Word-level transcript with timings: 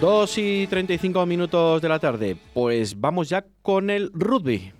2 0.00 0.38
y 0.38 0.66
35 0.66 1.26
minutos 1.26 1.82
de 1.82 1.88
la 1.88 1.98
tarde. 1.98 2.36
Pues 2.54 2.98
vamos 2.98 3.28
ya 3.28 3.44
con 3.60 3.90
el 3.90 4.10
rugby. 4.14 4.72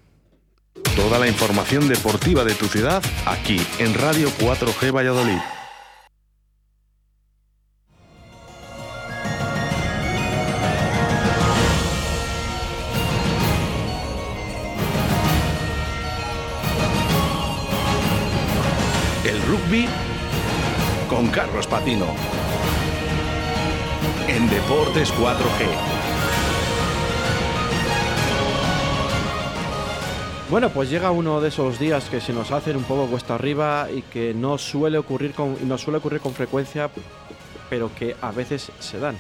Toda 0.96 1.18
la 1.18 1.28
información 1.28 1.88
deportiva 1.88 2.42
de 2.42 2.54
tu 2.54 2.66
ciudad 2.66 3.02
aquí 3.26 3.60
en 3.78 3.92
Radio 3.94 4.28
4G 4.38 4.94
Valladolid. 4.94 5.38
El 19.26 19.42
rugby 19.42 19.86
con 21.10 21.28
Carlos 21.28 21.66
Patino. 21.66 22.39
En 24.30 24.48
Deportes 24.48 25.12
4G. 25.14 25.66
Bueno, 30.48 30.70
pues 30.70 30.88
llega 30.88 31.10
uno 31.10 31.40
de 31.40 31.48
esos 31.48 31.80
días 31.80 32.08
que 32.08 32.20
se 32.20 32.32
nos 32.32 32.52
hacen 32.52 32.76
un 32.76 32.84
poco 32.84 33.08
cuesta 33.08 33.34
arriba 33.34 33.88
y 33.92 34.02
que 34.02 34.32
no 34.32 34.56
suele 34.56 34.98
ocurrir 34.98 35.32
con, 35.32 35.56
no 35.66 35.76
suele 35.78 35.98
ocurrir 35.98 36.20
con 36.20 36.32
frecuencia, 36.32 36.90
pero 37.68 37.92
que 37.92 38.14
a 38.20 38.30
veces 38.30 38.70
se 38.78 39.00
dan. 39.00 39.18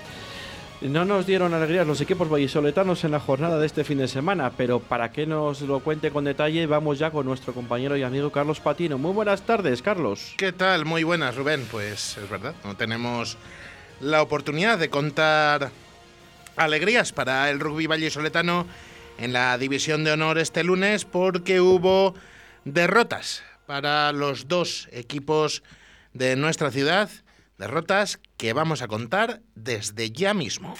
No 0.80 1.04
nos 1.04 1.26
dieron 1.26 1.54
alegrías 1.54 1.88
los 1.88 2.00
equipos 2.00 2.30
vallisoletanos 2.30 3.02
en 3.02 3.10
la 3.10 3.18
jornada 3.18 3.58
de 3.58 3.66
este 3.66 3.82
fin 3.82 3.98
de 3.98 4.06
semana, 4.06 4.52
pero 4.56 4.78
para 4.78 5.10
que 5.10 5.26
nos 5.26 5.60
lo 5.62 5.80
cuente 5.80 6.12
con 6.12 6.24
detalle, 6.24 6.66
vamos 6.66 7.00
ya 7.00 7.10
con 7.10 7.26
nuestro 7.26 7.52
compañero 7.52 7.96
y 7.96 8.04
amigo 8.04 8.30
Carlos 8.30 8.60
Patino. 8.60 8.96
Muy 8.96 9.12
buenas 9.12 9.42
tardes, 9.42 9.82
Carlos. 9.82 10.34
¿Qué 10.36 10.52
tal? 10.52 10.84
Muy 10.84 11.02
buenas, 11.02 11.34
Rubén. 11.34 11.66
Pues 11.68 12.16
es 12.16 12.30
verdad, 12.30 12.54
no 12.64 12.76
tenemos 12.76 13.36
la 14.00 14.22
oportunidad 14.22 14.78
de 14.78 14.90
contar 14.90 15.70
alegrías 16.56 17.12
para 17.12 17.50
el 17.50 17.60
rugby 17.60 17.86
vallisoletano 17.86 18.66
en 19.18 19.32
la 19.32 19.56
división 19.58 20.04
de 20.04 20.12
honor 20.12 20.38
este 20.38 20.64
lunes 20.64 21.04
porque 21.04 21.60
hubo 21.60 22.14
derrotas 22.64 23.42
para 23.66 24.12
los 24.12 24.48
dos 24.48 24.88
equipos 24.90 25.62
de 26.12 26.36
nuestra 26.36 26.70
ciudad, 26.70 27.08
derrotas 27.58 28.18
que 28.36 28.52
vamos 28.52 28.82
a 28.82 28.88
contar 28.88 29.42
desde 29.54 30.10
ya 30.10 30.34
mismo. 30.34 30.74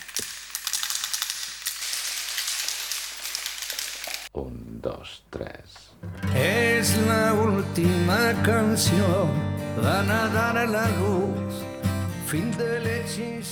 Un, 4.33 4.81
dos, 4.81 5.25
tres. 5.31 5.93
Es 6.35 6.97
la 7.07 7.35
última 7.35 8.33
canción, 8.43 9.29
van 9.83 10.11
a 10.11 10.29
dar 10.29 10.57
a 10.57 10.67
la 10.67 10.89
luz. 10.89 11.70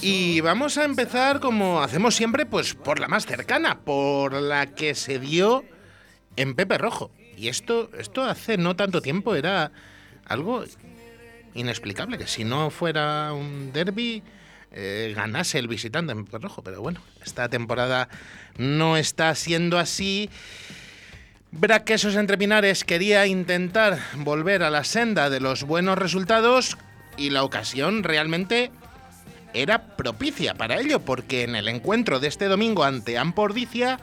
Y 0.02 0.40
vamos 0.40 0.78
a 0.78 0.84
empezar 0.84 1.40
como 1.40 1.82
hacemos 1.82 2.14
siempre, 2.14 2.46
pues 2.46 2.74
por 2.74 3.00
la 3.00 3.08
más 3.08 3.26
cercana, 3.26 3.80
por 3.80 4.34
la 4.34 4.74
que 4.74 4.94
se 4.94 5.18
dio 5.18 5.64
en 6.36 6.54
Pepe 6.54 6.78
Rojo. 6.78 7.10
Y 7.36 7.48
esto, 7.48 7.90
esto 7.98 8.24
hace 8.24 8.56
no 8.56 8.76
tanto 8.76 9.02
tiempo 9.02 9.34
era 9.34 9.72
algo 10.26 10.64
inexplicable, 11.54 12.18
que 12.18 12.26
si 12.26 12.44
no 12.44 12.70
fuera 12.70 13.32
un 13.32 13.72
derby 13.72 14.22
eh, 14.70 15.12
ganase 15.16 15.58
el 15.58 15.66
visitante 15.66 16.12
en 16.12 16.24
Pepe 16.24 16.38
Rojo. 16.38 16.62
Pero 16.62 16.80
bueno, 16.80 17.00
esta 17.24 17.48
temporada 17.48 18.08
no 18.58 18.96
está 18.96 19.34
siendo 19.34 19.78
así. 19.78 20.30
Braquesos 21.50 22.14
entre 22.14 22.38
Pinares 22.38 22.84
quería 22.84 23.26
intentar 23.26 23.98
volver 24.18 24.62
a 24.62 24.70
la 24.70 24.84
senda 24.84 25.30
de 25.30 25.40
los 25.40 25.64
buenos 25.64 25.98
resultados 25.98 26.76
y 27.18 27.30
la 27.30 27.42
ocasión 27.42 28.04
realmente 28.04 28.70
era 29.54 29.96
propicia 29.96 30.54
para 30.54 30.80
ello, 30.80 31.00
porque 31.00 31.42
en 31.42 31.56
el 31.56 31.68
encuentro 31.68 32.20
de 32.20 32.28
este 32.28 32.46
domingo 32.46 32.84
ante 32.84 33.18
Ampordicia, 33.18 33.98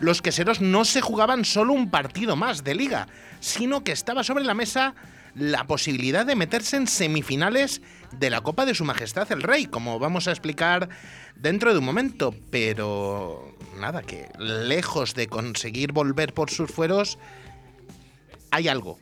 los 0.00 0.20
queseros 0.20 0.60
no 0.60 0.84
se 0.84 1.00
jugaban 1.00 1.44
solo 1.44 1.72
un 1.72 1.90
partido 1.90 2.36
más 2.36 2.64
de 2.64 2.74
liga, 2.74 3.08
sino 3.40 3.84
que 3.84 3.92
estaba 3.92 4.24
sobre 4.24 4.44
la 4.44 4.54
mesa 4.54 4.94
la 5.34 5.66
posibilidad 5.66 6.24
de 6.24 6.34
meterse 6.34 6.76
en 6.76 6.86
semifinales 6.86 7.82
de 8.12 8.30
la 8.30 8.40
Copa 8.40 8.64
de 8.64 8.74
Su 8.74 8.84
Majestad 8.84 9.30
el 9.32 9.42
Rey, 9.42 9.66
como 9.66 9.98
vamos 9.98 10.28
a 10.28 10.30
explicar 10.30 10.88
dentro 11.36 11.72
de 11.72 11.78
un 11.78 11.84
momento. 11.84 12.34
Pero 12.50 13.54
nada, 13.78 14.02
que 14.02 14.28
lejos 14.38 15.14
de 15.14 15.26
conseguir 15.26 15.92
volver 15.92 16.32
por 16.32 16.50
sus 16.50 16.70
fueros, 16.70 17.18
hay 18.50 18.68
algo. 18.68 18.98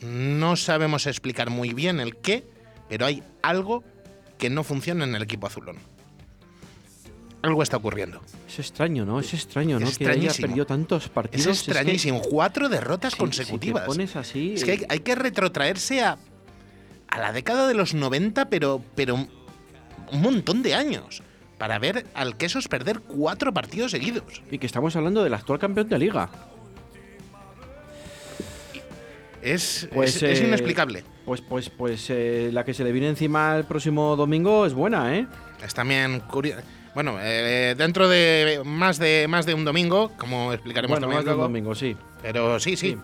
No 0.00 0.56
sabemos 0.56 1.06
explicar 1.06 1.50
muy 1.50 1.74
bien 1.74 2.00
el 2.00 2.16
qué, 2.16 2.44
pero 2.92 3.06
hay 3.06 3.22
algo 3.40 3.82
que 4.36 4.50
no 4.50 4.64
funciona 4.64 5.04
en 5.06 5.14
el 5.14 5.22
equipo 5.22 5.46
azulón. 5.46 5.76
Algo 7.40 7.62
está 7.62 7.78
ocurriendo. 7.78 8.20
Es 8.46 8.58
extraño, 8.58 9.06
¿no? 9.06 9.18
Es 9.18 9.32
extraño, 9.32 9.80
¿no? 9.80 9.88
Es 9.88 9.96
que 9.96 10.06
haya 10.06 10.30
perdido 10.30 10.66
tantos 10.66 11.08
partidos. 11.08 11.46
Es 11.46 11.66
extrañísimo. 11.66 12.20
Cuatro 12.20 12.68
derrotas 12.68 13.14
que- 13.14 13.20
consecutivas. 13.20 13.84
Si 13.84 13.86
te 13.86 13.94
pones 13.94 14.16
así. 14.16 14.52
Es 14.52 14.64
que 14.64 14.72
hay, 14.72 14.84
hay 14.90 14.98
que 14.98 15.14
retrotraerse 15.14 16.02
a, 16.02 16.18
a 17.08 17.18
la 17.18 17.32
década 17.32 17.66
de 17.66 17.72
los 17.72 17.94
90, 17.94 18.50
pero, 18.50 18.84
pero 18.94 19.14
un 19.14 20.20
montón 20.20 20.62
de 20.62 20.74
años, 20.74 21.22
para 21.56 21.78
ver 21.78 22.04
al 22.12 22.36
Quesos 22.36 22.68
perder 22.68 23.00
cuatro 23.00 23.54
partidos 23.54 23.92
seguidos. 23.92 24.42
Y 24.50 24.58
que 24.58 24.66
estamos 24.66 24.94
hablando 24.96 25.24
del 25.24 25.32
actual 25.32 25.58
campeón 25.58 25.88
de 25.88 25.98
liga. 25.98 26.28
Es, 29.40 29.88
Pues, 29.94 30.16
es, 30.16 30.22
es 30.24 30.40
eh, 30.42 30.46
inexplicable. 30.46 31.04
Pues, 31.24 31.40
pues, 31.40 31.70
pues 31.70 32.10
eh, 32.10 32.50
la 32.52 32.64
que 32.64 32.74
se 32.74 32.82
le 32.82 32.90
viene 32.92 33.08
encima 33.08 33.56
el 33.56 33.64
próximo 33.64 34.16
domingo 34.16 34.66
es 34.66 34.74
buena, 34.74 35.16
¿eh? 35.16 35.26
Es 35.64 35.72
también 35.72 36.20
curioso. 36.20 36.62
Bueno, 36.94 37.16
eh, 37.20 37.74
dentro 37.78 38.08
de 38.08 38.60
más 38.64 38.98
de 38.98 39.26
más 39.28 39.46
de 39.46 39.54
un 39.54 39.64
domingo, 39.64 40.12
como 40.18 40.52
explicaremos 40.52 40.90
Bueno, 40.98 41.06
también 41.06 41.18
más 41.18 41.24
de 41.24 41.32
un 41.32 41.40
domingo, 41.40 41.74
sí. 41.74 41.96
Pero 42.20 42.58
sí, 42.60 42.76
sí. 42.76 42.98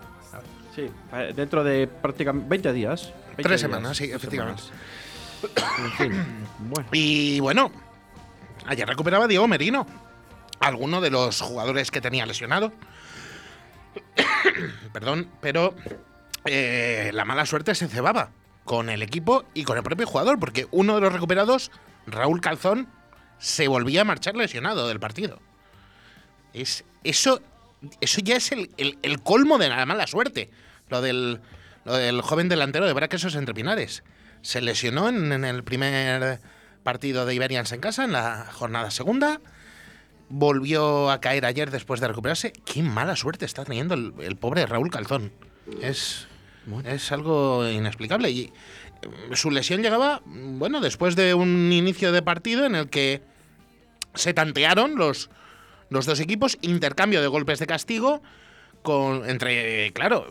Sí, 0.75 0.89
eh, 1.13 1.33
dentro 1.35 1.63
de 1.63 1.87
prácticamente 1.87 2.49
20 2.49 2.73
días. 2.73 3.13
20 3.37 3.43
Tres 3.43 3.49
días, 3.49 3.61
semanas, 3.61 3.97
sí, 3.97 4.11
efectivamente. 4.11 4.61
semanas. 4.61 5.79
En 5.79 5.91
fin, 6.11 6.23
bueno. 6.59 6.89
Y 6.91 7.39
bueno, 7.39 7.71
ayer 8.65 8.87
recuperaba 8.87 9.27
Diego 9.27 9.47
Merino, 9.47 9.87
alguno 10.59 11.01
de 11.01 11.09
los 11.09 11.41
jugadores 11.41 11.89
que 11.89 12.01
tenía 12.01 12.25
lesionado. 12.25 12.73
Perdón, 14.93 15.29
pero 15.41 15.73
eh, 16.45 17.11
la 17.13 17.25
mala 17.25 17.45
suerte 17.45 17.75
se 17.75 17.87
cebaba 17.87 18.31
con 18.65 18.89
el 18.89 19.01
equipo 19.01 19.45
y 19.53 19.63
con 19.63 19.77
el 19.77 19.83
propio 19.83 20.05
jugador, 20.07 20.39
porque 20.39 20.67
uno 20.71 20.95
de 20.95 21.01
los 21.01 21.11
recuperados, 21.13 21.71
Raúl 22.07 22.41
Calzón, 22.41 22.87
se 23.39 23.67
volvía 23.67 24.01
a 24.01 24.05
marchar 24.05 24.35
lesionado 24.35 24.87
del 24.87 24.99
partido. 24.99 25.39
Es, 26.53 26.83
eso, 27.03 27.41
eso 28.01 28.21
ya 28.21 28.35
es 28.35 28.51
el, 28.51 28.69
el- 28.77 29.21
colmo 29.21 29.57
de 29.57 29.69
la 29.69 29.85
mala 29.85 30.07
suerte. 30.07 30.49
Lo 30.89 31.01
del, 31.01 31.39
lo 31.85 31.93
del 31.95 32.21
joven 32.21 32.49
delantero 32.49 32.85
de 32.85 32.93
Braquesos 32.93 33.35
entre 33.35 33.53
Pinares. 33.53 34.03
Se 34.41 34.61
lesionó 34.61 35.09
en, 35.09 35.31
en 35.31 35.45
el 35.45 35.63
primer 35.63 36.39
partido 36.83 37.25
de 37.25 37.35
Iberians 37.35 37.71
en 37.71 37.81
casa, 37.81 38.03
en 38.05 38.11
la 38.11 38.47
jornada 38.51 38.89
segunda. 38.91 39.41
Volvió 40.29 41.09
a 41.09 41.21
caer 41.21 41.45
ayer 41.45 41.71
después 41.71 41.99
de 42.01 42.07
recuperarse. 42.07 42.53
Qué 42.65 42.83
mala 42.83 43.15
suerte 43.15 43.45
está 43.45 43.65
teniendo 43.65 43.95
el, 43.95 44.13
el 44.19 44.35
pobre 44.37 44.65
Raúl 44.65 44.91
Calzón. 44.91 45.31
Es, 45.81 46.27
es 46.85 47.11
algo 47.11 47.67
inexplicable. 47.67 48.29
Y 48.29 48.41
eh, 48.41 49.35
su 49.35 49.51
lesión 49.51 49.81
llegaba, 49.81 50.21
bueno, 50.25 50.81
después 50.81 51.15
de 51.15 51.33
un 51.33 51.71
inicio 51.71 52.11
de 52.11 52.21
partido 52.21 52.65
en 52.65 52.75
el 52.75 52.89
que 52.89 53.21
se 54.15 54.33
tantearon 54.33 54.95
los, 54.95 55.29
los 55.89 56.05
dos 56.05 56.19
equipos, 56.19 56.57
intercambio 56.61 57.21
de 57.21 57.27
golpes 57.27 57.59
de 57.59 57.67
castigo, 57.67 58.21
con 58.81 59.29
entre, 59.29 59.91
claro, 59.93 60.25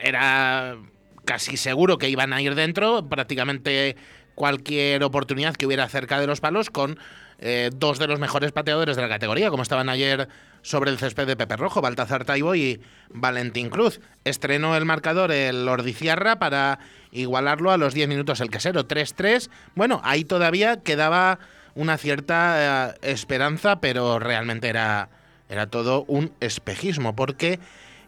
era 0.00 0.76
casi 1.24 1.56
seguro 1.56 1.98
que 1.98 2.08
iban 2.08 2.32
a 2.32 2.42
ir 2.42 2.54
dentro, 2.54 3.08
prácticamente 3.08 3.96
cualquier 4.34 5.02
oportunidad 5.04 5.54
que 5.54 5.66
hubiera 5.66 5.88
cerca 5.88 6.20
de 6.20 6.26
los 6.26 6.40
palos, 6.40 6.70
con 6.70 6.98
eh, 7.38 7.70
dos 7.74 7.98
de 7.98 8.06
los 8.06 8.20
mejores 8.20 8.52
pateadores 8.52 8.96
de 8.96 9.02
la 9.02 9.08
categoría, 9.08 9.50
como 9.50 9.62
estaban 9.62 9.88
ayer 9.88 10.28
sobre 10.62 10.90
el 10.90 10.98
césped 10.98 11.26
de 11.26 11.36
Pepe 11.36 11.56
Rojo, 11.56 11.80
Baltazar 11.80 12.24
Taibo 12.24 12.54
y 12.54 12.80
Valentín 13.10 13.70
Cruz. 13.70 14.00
Estrenó 14.24 14.76
el 14.76 14.84
marcador 14.84 15.30
el 15.32 15.68
Ordiciarra 15.68 16.38
para 16.38 16.78
igualarlo 17.12 17.70
a 17.70 17.76
los 17.76 17.92
10 17.92 18.08
minutos 18.08 18.40
el 18.40 18.50
quesero, 18.50 18.86
3-3. 18.86 19.50
Bueno, 19.74 20.00
ahí 20.04 20.24
todavía 20.24 20.80
quedaba 20.80 21.38
una 21.74 21.98
cierta 21.98 22.90
eh, 22.90 22.94
esperanza, 23.02 23.80
pero 23.80 24.18
realmente 24.18 24.68
era, 24.68 25.08
era 25.48 25.66
todo 25.66 26.04
un 26.08 26.32
espejismo, 26.40 27.14
porque 27.14 27.58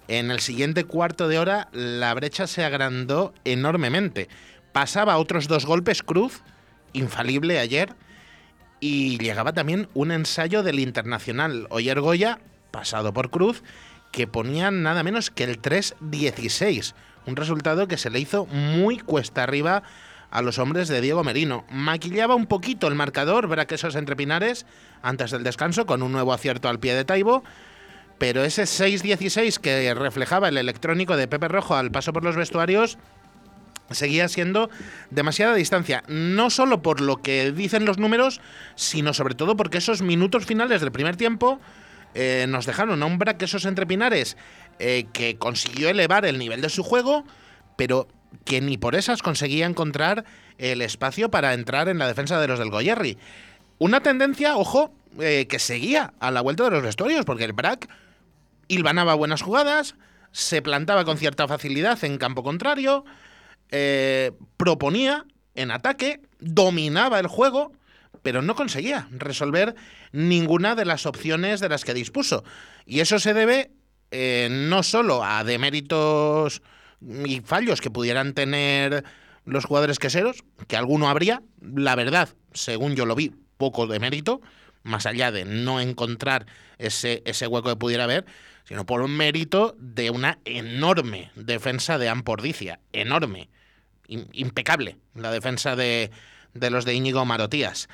en 0.08 0.30
el 0.30 0.40
siguiente 0.40 0.84
cuarto 0.84 1.28
de 1.28 1.38
hora 1.38 1.68
la 1.72 2.14
brecha 2.14 2.46
se 2.46 2.64
agrandó 2.64 3.34
enormemente. 3.44 4.28
Pasaba 4.76 5.16
otros 5.16 5.48
dos 5.48 5.64
golpes 5.64 6.02
Cruz, 6.02 6.42
infalible 6.92 7.58
ayer, 7.58 7.94
y 8.78 9.16
llegaba 9.16 9.54
también 9.54 9.88
un 9.94 10.10
ensayo 10.10 10.62
del 10.62 10.80
internacional 10.80 11.66
Oyer 11.70 11.98
Goya, 11.98 12.40
pasado 12.72 13.14
por 13.14 13.30
Cruz, 13.30 13.62
que 14.12 14.26
ponía 14.26 14.70
nada 14.70 15.02
menos 15.02 15.30
que 15.30 15.44
el 15.44 15.62
3-16. 15.62 16.92
Un 17.24 17.36
resultado 17.36 17.88
que 17.88 17.96
se 17.96 18.10
le 18.10 18.20
hizo 18.20 18.44
muy 18.44 18.98
cuesta 18.98 19.44
arriba 19.44 19.82
a 20.30 20.42
los 20.42 20.58
hombres 20.58 20.88
de 20.88 21.00
Diego 21.00 21.24
Merino. 21.24 21.64
Maquillaba 21.70 22.34
un 22.34 22.44
poquito 22.44 22.86
el 22.86 22.96
marcador 22.96 23.46
Braquesos 23.46 23.96
entre 23.96 24.14
Pinares 24.14 24.66
antes 25.00 25.30
del 25.30 25.42
descanso 25.42 25.86
con 25.86 26.02
un 26.02 26.12
nuevo 26.12 26.34
acierto 26.34 26.68
al 26.68 26.80
pie 26.80 26.94
de 26.94 27.06
Taibo, 27.06 27.44
pero 28.18 28.44
ese 28.44 28.64
6-16 28.64 29.56
que 29.56 29.94
reflejaba 29.94 30.50
el 30.50 30.58
electrónico 30.58 31.16
de 31.16 31.28
Pepe 31.28 31.48
Rojo 31.48 31.76
al 31.76 31.90
paso 31.90 32.12
por 32.12 32.24
los 32.24 32.36
vestuarios 32.36 32.98
seguía 33.90 34.28
siendo 34.28 34.70
demasiada 35.10 35.54
distancia, 35.54 36.02
no 36.08 36.50
solo 36.50 36.82
por 36.82 37.00
lo 37.00 37.18
que 37.18 37.52
dicen 37.52 37.84
los 37.84 37.98
números, 37.98 38.40
sino 38.74 39.14
sobre 39.14 39.34
todo 39.34 39.56
porque 39.56 39.78
esos 39.78 40.02
minutos 40.02 40.46
finales 40.46 40.80
del 40.80 40.92
primer 40.92 41.16
tiempo 41.16 41.60
eh, 42.14 42.46
nos 42.48 42.66
dejaron 42.66 43.02
a 43.02 43.06
un 43.06 43.18
Braquesos 43.18 43.64
entre 43.66 43.86
Pinares 43.86 44.36
eh, 44.78 45.06
que 45.12 45.36
consiguió 45.36 45.88
elevar 45.88 46.24
el 46.24 46.38
nivel 46.38 46.60
de 46.60 46.70
su 46.70 46.82
juego, 46.82 47.24
pero 47.76 48.08
que 48.44 48.60
ni 48.60 48.78
por 48.78 48.94
esas 48.94 49.22
conseguía 49.22 49.66
encontrar 49.66 50.24
el 50.58 50.82
espacio 50.82 51.30
para 51.30 51.54
entrar 51.54 51.88
en 51.88 51.98
la 51.98 52.06
defensa 52.06 52.40
de 52.40 52.48
los 52.48 52.58
del 52.58 52.70
Goyerri. 52.70 53.18
Una 53.78 54.02
tendencia, 54.02 54.56
ojo, 54.56 54.92
eh, 55.18 55.46
que 55.48 55.58
seguía 55.58 56.14
a 56.20 56.30
la 56.30 56.40
vuelta 56.40 56.64
de 56.64 56.70
los 56.70 56.82
vestuarios, 56.82 57.24
porque 57.24 57.44
el 57.44 57.52
Brac 57.52 57.88
hilvanaba 58.68 59.14
buenas 59.14 59.42
jugadas, 59.42 59.94
se 60.32 60.62
plantaba 60.62 61.04
con 61.04 61.18
cierta 61.18 61.46
facilidad 61.46 62.02
en 62.04 62.18
campo 62.18 62.42
contrario, 62.42 63.04
eh, 63.70 64.32
proponía 64.56 65.24
en 65.54 65.70
ataque, 65.70 66.20
dominaba 66.38 67.18
el 67.18 67.26
juego, 67.26 67.72
pero 68.22 68.42
no 68.42 68.54
conseguía 68.54 69.08
resolver 69.10 69.74
ninguna 70.12 70.74
de 70.74 70.84
las 70.84 71.06
opciones 71.06 71.60
de 71.60 71.68
las 71.68 71.84
que 71.84 71.94
dispuso. 71.94 72.44
Y 72.84 73.00
eso 73.00 73.18
se 73.18 73.34
debe 73.34 73.70
eh, 74.10 74.48
no 74.50 74.82
solo 74.82 75.24
a 75.24 75.44
deméritos 75.44 76.62
y 77.24 77.40
fallos 77.40 77.80
que 77.80 77.90
pudieran 77.90 78.34
tener 78.34 79.04
los 79.44 79.64
jugadores 79.64 79.98
queseros, 79.98 80.44
que 80.66 80.76
alguno 80.76 81.08
habría, 81.08 81.42
la 81.60 81.94
verdad, 81.94 82.28
según 82.52 82.96
yo 82.96 83.06
lo 83.06 83.14
vi, 83.14 83.32
poco 83.56 83.86
de 83.86 84.00
mérito, 84.00 84.40
más 84.82 85.06
allá 85.06 85.30
de 85.32 85.44
no 85.44 85.80
encontrar 85.80 86.46
ese, 86.78 87.22
ese 87.26 87.46
hueco 87.46 87.68
que 87.70 87.76
pudiera 87.76 88.04
haber, 88.04 88.26
sino 88.64 88.86
por 88.86 89.02
un 89.02 89.16
mérito 89.16 89.76
de 89.78 90.10
una 90.10 90.38
enorme 90.44 91.30
defensa 91.36 91.98
de 91.98 92.08
Ampordicia, 92.08 92.80
enorme, 92.92 93.48
impecable, 94.08 94.96
la 95.14 95.30
defensa 95.30 95.76
de, 95.76 96.10
de 96.54 96.70
los 96.70 96.84
de 96.84 96.94
Íñigo 96.94 97.24
Marotías, 97.24 97.88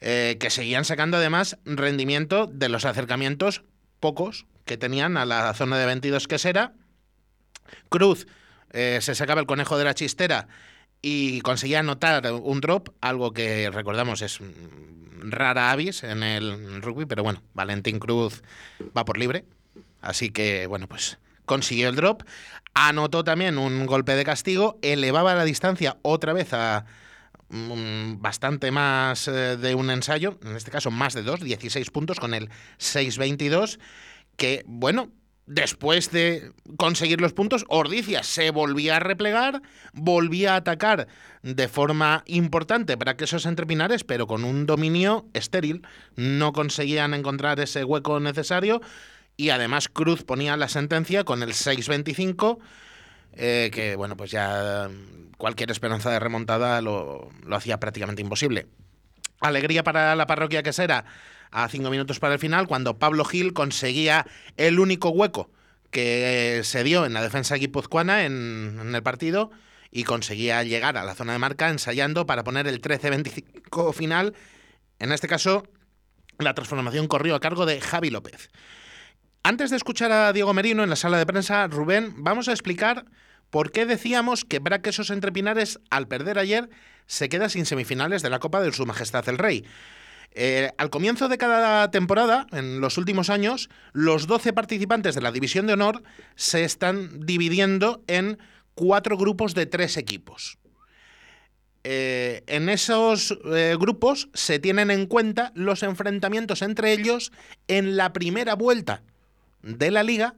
eh, 0.00 0.36
que 0.40 0.50
seguían 0.50 0.84
sacando 0.84 1.18
además 1.18 1.58
rendimiento 1.64 2.46
de 2.46 2.68
los 2.68 2.84
acercamientos 2.84 3.62
pocos 4.00 4.46
que 4.64 4.76
tenían 4.76 5.16
a 5.16 5.26
la 5.26 5.52
zona 5.54 5.78
de 5.78 5.86
22 5.86 6.26
quesera. 6.26 6.72
Cruz 7.88 8.26
eh, 8.72 8.98
se 9.02 9.14
sacaba 9.14 9.40
el 9.40 9.46
conejo 9.46 9.76
de 9.76 9.84
la 9.84 9.94
chistera 9.94 10.48
y 11.02 11.40
conseguía 11.40 11.80
anotar 11.80 12.32
un 12.32 12.60
drop, 12.60 12.90
algo 13.00 13.32
que 13.32 13.70
recordamos 13.70 14.22
es 14.22 14.38
rara 15.22 15.70
avis 15.70 16.02
en 16.02 16.22
el 16.22 16.82
rugby, 16.82 17.06
pero 17.06 17.22
bueno, 17.22 17.42
Valentín 17.52 17.98
Cruz 17.98 18.42
va 18.96 19.04
por 19.04 19.18
libre, 19.18 19.44
así 20.00 20.30
que 20.30 20.66
bueno, 20.66 20.86
pues 20.88 21.18
consiguió 21.50 21.88
el 21.88 21.96
drop, 21.96 22.22
anotó 22.74 23.24
también 23.24 23.58
un 23.58 23.84
golpe 23.84 24.14
de 24.14 24.22
castigo, 24.22 24.78
elevaba 24.82 25.34
la 25.34 25.44
distancia 25.44 25.96
otra 26.02 26.32
vez 26.32 26.52
a 26.52 26.84
mm, 27.48 28.22
bastante 28.22 28.70
más 28.70 29.26
eh, 29.26 29.56
de 29.56 29.74
un 29.74 29.90
ensayo, 29.90 30.38
en 30.44 30.54
este 30.54 30.70
caso 30.70 30.92
más 30.92 31.12
de 31.14 31.24
dos, 31.24 31.40
16 31.40 31.90
puntos 31.90 32.20
con 32.20 32.34
el 32.34 32.50
6-22, 32.78 33.80
que 34.36 34.62
bueno, 34.64 35.10
después 35.44 36.12
de 36.12 36.52
conseguir 36.76 37.20
los 37.20 37.32
puntos, 37.32 37.64
Ordicia 37.66 38.22
se 38.22 38.52
volvía 38.52 38.98
a 38.98 39.00
replegar, 39.00 39.60
volvía 39.92 40.54
a 40.54 40.58
atacar 40.58 41.08
de 41.42 41.66
forma 41.66 42.22
importante 42.26 42.96
para 42.96 43.16
que 43.16 43.24
esos 43.24 43.44
entrepinares, 43.44 44.04
pero 44.04 44.28
con 44.28 44.44
un 44.44 44.66
dominio 44.66 45.26
estéril. 45.34 45.82
No 46.14 46.52
conseguían 46.52 47.12
encontrar 47.12 47.58
ese 47.58 47.82
hueco 47.82 48.20
necesario 48.20 48.80
y 49.40 49.48
además 49.48 49.88
Cruz 49.88 50.22
ponía 50.22 50.54
la 50.58 50.68
sentencia 50.68 51.24
con 51.24 51.42
el 51.42 51.54
6-25, 51.54 52.58
eh, 53.32 53.70
que 53.72 53.96
bueno, 53.96 54.14
pues 54.14 54.30
ya 54.30 54.90
cualquier 55.38 55.70
esperanza 55.70 56.10
de 56.10 56.20
remontada 56.20 56.82
lo, 56.82 57.30
lo 57.46 57.56
hacía 57.56 57.80
prácticamente 57.80 58.20
imposible. 58.20 58.66
Alegría 59.40 59.82
para 59.82 60.14
la 60.14 60.26
parroquia 60.26 60.62
que 60.62 60.74
será 60.74 61.06
a 61.50 61.66
cinco 61.70 61.88
minutos 61.88 62.20
para 62.20 62.34
el 62.34 62.38
final, 62.38 62.68
cuando 62.68 62.98
Pablo 62.98 63.24
Gil 63.24 63.54
conseguía 63.54 64.26
el 64.58 64.78
único 64.78 65.08
hueco 65.08 65.50
que 65.90 66.60
se 66.62 66.84
dio 66.84 67.06
en 67.06 67.14
la 67.14 67.22
defensa 67.22 67.54
guipuzcoana 67.54 68.26
en, 68.26 68.76
en 68.78 68.94
el 68.94 69.02
partido 69.02 69.50
y 69.90 70.04
conseguía 70.04 70.62
llegar 70.64 70.98
a 70.98 71.04
la 71.04 71.14
zona 71.14 71.32
de 71.32 71.38
marca 71.38 71.70
ensayando 71.70 72.26
para 72.26 72.44
poner 72.44 72.68
el 72.68 72.82
13-25 72.82 73.94
final. 73.94 74.34
En 74.98 75.12
este 75.12 75.28
caso, 75.28 75.66
la 76.38 76.52
transformación 76.52 77.08
corrió 77.08 77.34
a 77.34 77.40
cargo 77.40 77.64
de 77.64 77.80
Javi 77.80 78.10
López. 78.10 78.50
Antes 79.42 79.70
de 79.70 79.76
escuchar 79.76 80.12
a 80.12 80.34
Diego 80.34 80.52
Merino 80.52 80.84
en 80.84 80.90
la 80.90 80.96
sala 80.96 81.16
de 81.16 81.24
prensa, 81.24 81.66
Rubén, 81.66 82.12
vamos 82.18 82.48
a 82.48 82.52
explicar 82.52 83.06
por 83.48 83.72
qué 83.72 83.86
decíamos 83.86 84.44
que 84.44 84.58
Braquesos 84.58 85.08
entre 85.08 85.32
Pinares, 85.32 85.80
al 85.88 86.08
perder 86.08 86.38
ayer, 86.38 86.68
se 87.06 87.30
queda 87.30 87.48
sin 87.48 87.64
semifinales 87.64 88.20
de 88.20 88.28
la 88.28 88.38
Copa 88.38 88.60
de 88.60 88.70
Su 88.70 88.84
Majestad 88.84 89.26
el 89.30 89.38
Rey. 89.38 89.64
Eh, 90.32 90.70
al 90.76 90.90
comienzo 90.90 91.28
de 91.28 91.38
cada 91.38 91.90
temporada, 91.90 92.46
en 92.52 92.82
los 92.82 92.98
últimos 92.98 93.30
años, 93.30 93.70
los 93.94 94.26
12 94.26 94.52
participantes 94.52 95.14
de 95.14 95.22
la 95.22 95.32
División 95.32 95.66
de 95.66 95.72
Honor 95.72 96.02
se 96.34 96.62
están 96.62 97.24
dividiendo 97.24 98.04
en 98.08 98.38
cuatro 98.74 99.16
grupos 99.16 99.54
de 99.54 99.64
tres 99.64 99.96
equipos. 99.96 100.58
Eh, 101.82 102.44
en 102.46 102.68
esos 102.68 103.38
eh, 103.46 103.74
grupos 103.80 104.28
se 104.34 104.58
tienen 104.58 104.90
en 104.90 105.06
cuenta 105.06 105.50
los 105.54 105.82
enfrentamientos 105.82 106.60
entre 106.60 106.92
ellos 106.92 107.32
en 107.68 107.96
la 107.96 108.12
primera 108.12 108.54
vuelta 108.54 109.02
de 109.62 109.90
la 109.90 110.02
liga 110.02 110.34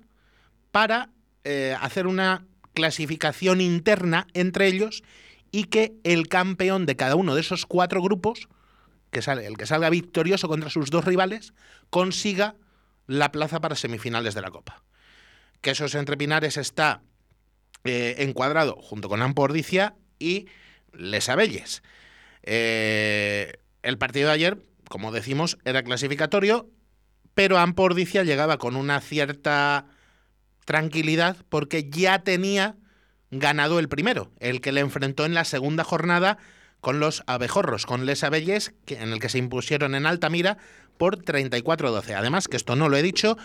para 0.70 1.10
hacer 1.80 2.06
una 2.06 2.46
clasificación 2.72 3.60
interna 3.60 4.26
entre 4.32 4.68
ellos 4.68 5.02
y 5.50 5.64
que 5.64 5.94
el 6.04 6.28
campeón 6.28 6.86
de 6.86 6.96
cada 6.96 7.16
uno 7.16 7.34
de 7.34 7.40
esos 7.40 7.66
cuatro 7.66 8.00
grupos 8.00 8.48
que 9.12 9.20
el 9.30 9.58
que 9.58 9.66
salga 9.66 9.90
victorioso 9.90 10.48
contra 10.48 10.70
sus 10.70 10.90
dos 10.90 11.04
rivales, 11.04 11.52
consiga 11.90 12.56
la 13.06 13.30
plaza 13.30 13.60
para 13.60 13.76
semifinales 13.76 14.34
de 14.34 14.40
la 14.40 14.50
Copa. 14.50 14.82
Que 15.60 15.72
esos 15.72 15.94
entre 15.94 16.16
Pinares 16.16 16.56
está 16.56 17.02
eh, 17.84 18.16
encuadrado 18.18 18.76
junto 18.76 19.10
con 19.10 19.20
Ampordicia 19.20 19.94
y 20.18 20.46
Les 20.94 21.28
Abelles. 21.28 21.82
Eh, 22.42 23.58
el 23.82 23.98
partido 23.98 24.28
de 24.28 24.34
ayer, 24.34 24.58
como 24.88 25.12
decimos, 25.12 25.58
era 25.66 25.82
clasificatorio, 25.82 26.70
pero 27.34 27.58
Ampordicia 27.58 28.24
llegaba 28.24 28.58
con 28.58 28.76
una 28.76 29.00
cierta 29.00 29.86
tranquilidad 30.64 31.36
porque 31.48 31.88
ya 31.88 32.22
tenía 32.22 32.76
ganado 33.30 33.78
el 33.78 33.88
primero, 33.88 34.30
el 34.40 34.60
que 34.60 34.72
le 34.72 34.80
enfrentó 34.80 35.24
en 35.24 35.34
la 35.34 35.44
segunda 35.44 35.84
jornada 35.84 36.38
con 36.80 37.00
los 37.00 37.22
abejorros, 37.26 37.86
con 37.86 38.06
Les 38.06 38.24
Abelles, 38.24 38.74
en 38.86 39.12
el 39.12 39.20
que 39.20 39.28
se 39.28 39.38
impusieron 39.38 39.94
en 39.94 40.04
Altamira 40.04 40.58
por 40.98 41.16
34-12. 41.16 42.14
Además, 42.14 42.48
que 42.48 42.56
esto 42.56 42.76
no 42.76 42.88
lo 42.88 42.96
he 42.96 43.02
dicho, 43.02 43.38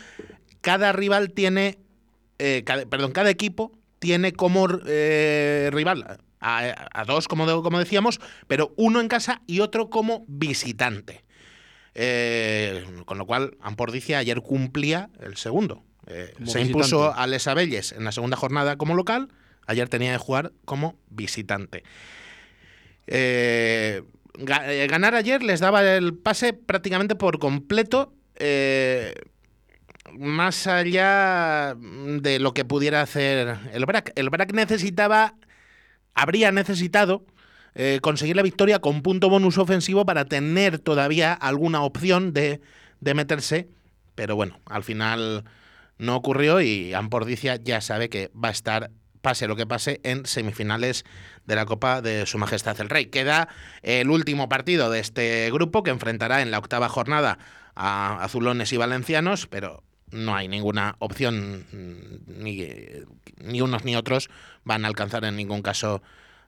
cada 0.62 0.92
rival 0.92 1.32
tiene, 1.32 1.78
eh, 2.40 2.64
perdón, 2.90 3.12
cada 3.12 3.30
equipo 3.30 3.72
tiene 4.00 4.34
como 4.34 4.68
eh, 4.88 5.70
rival 5.72 6.20
a, 6.40 7.04
dos, 7.06 7.28
como, 7.28 7.64
como 7.64 7.80
decíamos, 7.80 8.20
pero 8.48 8.74
uno 8.76 9.02
en 9.02 9.08
casa 9.08 9.42
y 9.48 9.60
otro 9.60 9.90
como 9.90 10.26
visitante. 10.28 11.24
Eh, 12.00 12.86
con 13.06 13.18
lo 13.18 13.26
cual, 13.26 13.58
Ampordicia 13.60 14.20
ayer 14.20 14.42
cumplía 14.42 15.10
el 15.20 15.36
segundo. 15.36 15.84
se 16.46 16.62
impuso 16.62 17.12
a 17.14 17.26
Les 17.26 17.48
Abelles 17.48 17.92
en 17.92 18.04
la 18.04 18.12
segunda 18.12 18.38
jornada 18.38 18.78
como 18.78 18.94
local, 18.94 19.30
ayer 19.66 19.90
tenía 19.90 20.12
que 20.12 20.20
jugar 20.20 20.54
como 20.64 20.96
visitante. 21.10 21.84
Eh, 23.08 24.04
eh, 24.38 24.88
ganar 24.90 25.16
ayer 25.16 25.42
les 25.42 25.60
daba 25.60 25.82
el 25.96 26.14
pase 26.14 26.54
prácticamente 26.54 27.16
por 27.16 27.40
completo. 27.40 28.14
Eh, 28.36 29.16
más 30.14 30.68
allá 30.68 31.76
de 31.76 32.40
lo 32.40 32.54
que 32.54 32.64
pudiera 32.64 33.02
hacer 33.02 33.58
el 33.74 33.86
BRAC. 33.86 34.14
El 34.16 34.30
BRAC 34.30 34.54
necesitaba, 34.54 35.36
habría 36.14 36.52
necesitado 36.52 37.26
conseguir 38.02 38.36
la 38.36 38.42
victoria 38.42 38.80
con 38.80 39.02
punto 39.02 39.30
bonus 39.30 39.58
ofensivo 39.58 40.06
para 40.06 40.26
tener 40.26 40.80
todavía 40.80 41.34
alguna 41.34 41.84
opción 41.84 42.34
de, 42.34 42.62
de 43.02 43.14
meterse. 43.14 43.68
Pero 44.16 44.36
bueno, 44.36 44.60
al 44.66 44.84
final 44.84 45.44
no 45.98 46.16
ocurrió 46.16 46.62
y 46.62 46.94
Ampordicia 46.94 47.56
ya 47.58 47.82
sabe 47.82 48.10
que 48.10 48.32
va 48.34 48.50
a 48.50 48.52
estar 48.52 48.92
pase 49.22 49.48
lo 49.48 49.56
que 49.56 49.68
pase 49.68 50.00
en 50.04 50.26
semifinales 50.26 51.04
de 51.46 51.56
la 51.56 51.66
Copa 51.66 52.02
de 52.02 52.26
Su 52.26 52.38
Majestad 52.38 52.80
el 52.80 52.90
Rey. 52.90 53.08
Queda 53.08 53.50
el 53.82 54.10
último 54.10 54.48
partido 54.48 54.90
de 54.90 55.00
este 55.00 55.50
grupo 55.52 55.84
que 55.84 55.92
enfrentará 55.92 56.42
en 56.42 56.52
la 56.52 56.60
octava 56.60 56.88
jornada 56.90 57.38
a 57.76 58.24
azulones 58.24 58.72
y 58.74 58.78
valencianos, 58.78 59.48
pero 59.48 59.84
no 60.12 60.36
hay 60.36 60.48
ninguna 60.48 60.96
opción, 61.00 61.66
ni, 62.26 62.66
ni 63.44 63.62
unos 63.62 63.84
ni 63.84 63.96
otros 63.96 64.30
van 64.64 64.86
a 64.86 64.88
alcanzar 64.88 65.26
en 65.26 65.36
ningún 65.36 65.62
caso 65.62 66.02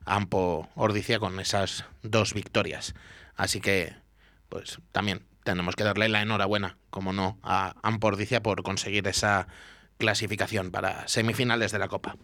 Ampo 0.04 0.68
Ordicia 0.74 1.18
con 1.18 1.38
esas 1.40 1.84
dos 2.02 2.34
victorias. 2.34 2.94
Así 3.36 3.60
que, 3.60 3.94
pues 4.48 4.78
también 4.92 5.22
tenemos 5.44 5.76
que 5.76 5.84
darle 5.84 6.08
la 6.08 6.22
enhorabuena, 6.22 6.76
como 6.90 7.12
no, 7.12 7.38
a 7.42 7.74
Ampo 7.82 8.08
Ordicia 8.08 8.42
por 8.42 8.62
conseguir 8.62 9.06
esa 9.08 9.46
clasificación 9.98 10.70
para 10.70 11.06
semifinales 11.08 11.72
de 11.72 11.78
la 11.78 11.88
Copa. 11.88 12.16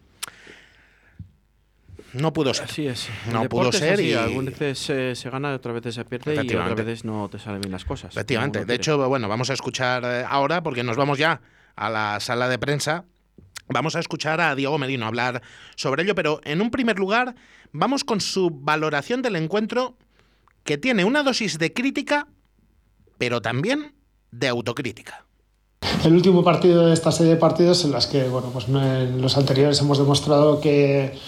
No 2.12 2.32
pudo 2.32 2.54
ser. 2.54 2.64
Así 2.64 2.86
es. 2.86 3.08
El 3.26 3.32
No 3.32 3.48
pudo 3.48 3.72
ser 3.72 3.94
así, 3.94 4.10
y- 4.10 4.14
Algunas 4.14 4.58
veces 4.58 4.90
eh, 4.90 5.14
se 5.14 5.28
gana, 5.28 5.54
otras 5.54 5.74
veces 5.74 5.94
se 5.96 6.04
pierde 6.04 6.34
y 6.34 6.38
otras 6.54 6.74
veces 6.74 7.04
no 7.04 7.28
te 7.28 7.38
salen 7.38 7.60
bien 7.60 7.72
las 7.72 7.84
cosas. 7.84 8.12
Efectivamente. 8.14 8.60
De 8.60 8.64
quiere. 8.66 8.76
hecho, 8.80 9.08
bueno, 9.08 9.28
vamos 9.28 9.50
a 9.50 9.54
escuchar 9.54 10.02
eh, 10.04 10.24
ahora, 10.26 10.62
porque 10.62 10.82
nos 10.82 10.96
vamos 10.96 11.18
ya 11.18 11.40
a 11.74 11.90
la 11.90 12.20
sala 12.20 12.48
de 12.48 12.58
prensa. 12.58 13.04
Vamos 13.68 13.96
a 13.96 14.00
escuchar 14.00 14.40
a 14.40 14.54
Diego 14.54 14.78
Merino 14.78 15.06
hablar 15.06 15.42
sobre 15.74 16.04
ello, 16.04 16.14
pero 16.14 16.40
en 16.44 16.60
un 16.60 16.70
primer 16.70 16.98
lugar 16.98 17.34
vamos 17.72 18.04
con 18.04 18.20
su 18.20 18.50
valoración 18.50 19.22
del 19.22 19.36
encuentro, 19.36 19.96
que 20.64 20.78
tiene 20.78 21.04
una 21.04 21.22
dosis 21.22 21.58
de 21.58 21.72
crítica, 21.72 22.28
pero 23.18 23.40
también 23.42 23.94
de 24.30 24.48
autocrítica. 24.48 25.24
El 26.04 26.14
último 26.14 26.44
partido 26.44 26.86
de 26.86 26.94
esta 26.94 27.10
serie 27.10 27.34
de 27.34 27.38
partidos 27.38 27.84
en 27.84 27.92
las 27.92 28.06
que, 28.06 28.24
bueno, 28.24 28.50
pues 28.52 28.68
en 28.68 29.20
los 29.20 29.36
anteriores 29.36 29.80
hemos 29.80 29.98
demostrado 29.98 30.60
que, 30.60 31.18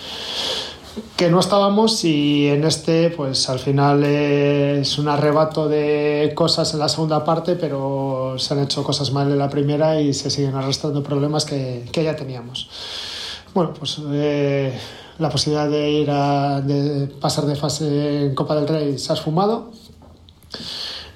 que 1.17 1.31
no 1.31 1.41
estábamos 1.41 2.05
y 2.05 2.49
en 2.49 2.65
este, 2.65 3.11
pues 3.11 3.49
al 3.49 3.59
final 3.59 4.03
eh, 4.05 4.81
es 4.81 4.99
un 4.99 5.09
arrebato 5.09 5.69
de 5.69 6.33
cosas 6.35 6.73
en 6.75 6.81
la 6.81 6.89
segunda 6.89 7.25
parte, 7.25 7.57
pero 7.57 8.35
se 8.39 8.55
han 8.55 8.61
hecho 8.61 8.83
cosas 8.85 9.13
mal 9.13 9.31
en 9.31 9.39
la 9.39 9.49
primera 9.49 10.01
y 10.01 10.15
se 10.15 10.31
siguen 10.31 10.55
arrastrando 10.55 11.03
problemas 11.03 11.45
que, 11.45 11.89
que 11.93 12.05
ya 12.05 12.17
teníamos. 12.17 12.69
Bueno, 13.55 13.75
pues 13.75 14.01
eh, 14.13 14.73
la 15.19 15.31
posibilidad 15.31 15.69
de 15.69 15.91
ir 15.91 16.11
a 16.11 16.61
de 16.61 17.09
pasar 17.21 17.47
de 17.47 17.57
fase 17.57 18.27
en 18.27 18.35
Copa 18.35 18.55
del 18.55 18.69
Rey 18.69 18.99
se 18.99 19.13
ha 19.13 19.15
esfumado. 19.15 19.73